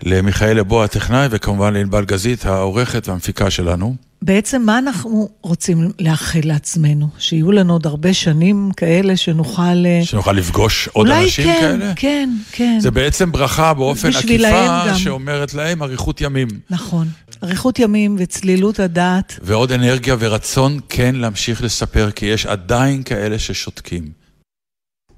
[0.04, 3.96] למיכאל לבוא הטכנאי, וכמובן לענבל גזית, העורכת והמפיקה שלנו.
[4.22, 7.08] בעצם מה אנחנו רוצים לאחל לעצמנו?
[7.18, 9.86] שיהיו לנו עוד הרבה שנים כאלה שנוכל...
[9.86, 11.86] אה, שנוכל לפגוש עוד אנשים כן, כאלה?
[11.86, 12.80] אולי כן, כן, כן.
[12.80, 16.48] זה בעצם ברכה באופן עקיפה שאומרת להם אריכות ימים.
[16.70, 17.08] נכון.
[17.44, 19.40] אריכות ימים וצלילות הדעת.
[19.42, 24.04] ועוד אנרגיה ורצון כן להמשיך לספר, כי יש עדיין כאלה ששותקים.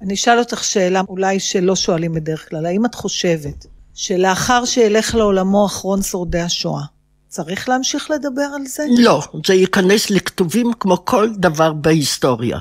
[0.02, 2.66] אני אשאל אותך שאלה אולי שלא שואלים בדרך כלל.
[2.66, 6.82] האם את חושבת שלאחר שילך לעולמו אחרון שורדי השואה,
[7.32, 8.84] צריך להמשיך לדבר על זה?
[8.98, 12.58] לא, זה ייכנס לכתובים כמו כל דבר בהיסטוריה.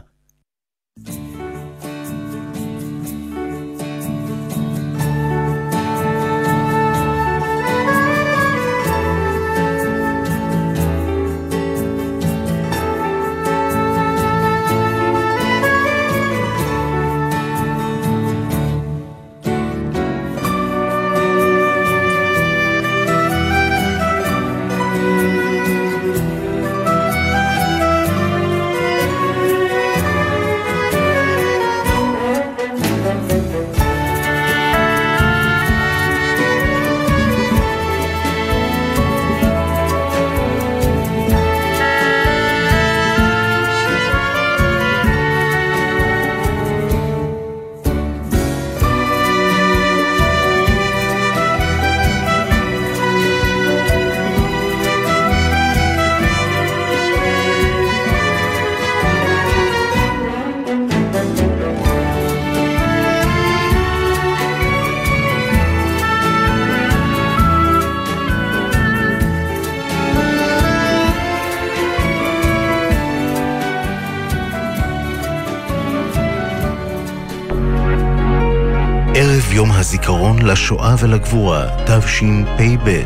[80.43, 83.01] לשואה ולגבורה, תשפ"ב,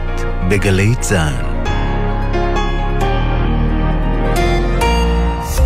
[0.50, 1.56] בגלי צה"ל.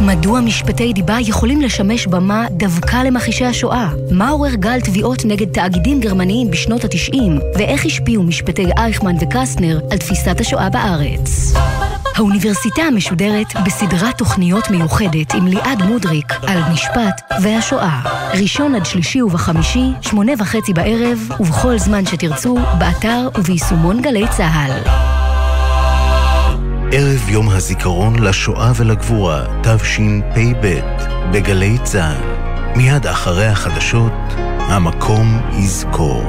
[0.01, 3.89] מדוע משפטי דיבה יכולים לשמש במה דווקא למכחישי השואה?
[4.11, 7.17] מה עורר גל תביעות נגד תאגידים גרמניים בשנות ה-90?
[7.57, 11.53] ואיך השפיעו משפטי אייכמן וקסטנר על תפיסת השואה בארץ?
[12.19, 18.01] האוניברסיטה המשודרת בסדרת תוכניות מיוחדת עם ליעד מודריק על משפט והשואה.
[18.33, 24.71] ראשון עד שלישי ובחמישי, שמונה וחצי בערב, ובכל זמן שתרצו, באתר וביישומון גלי צה"ל.
[26.91, 30.79] ערב יום הזיכרון לשואה ולגבורה, תשפ"ב,
[31.31, 32.77] בגלי צה"ל.
[32.77, 34.13] מיד אחרי החדשות,
[34.59, 36.23] המקום יזכור.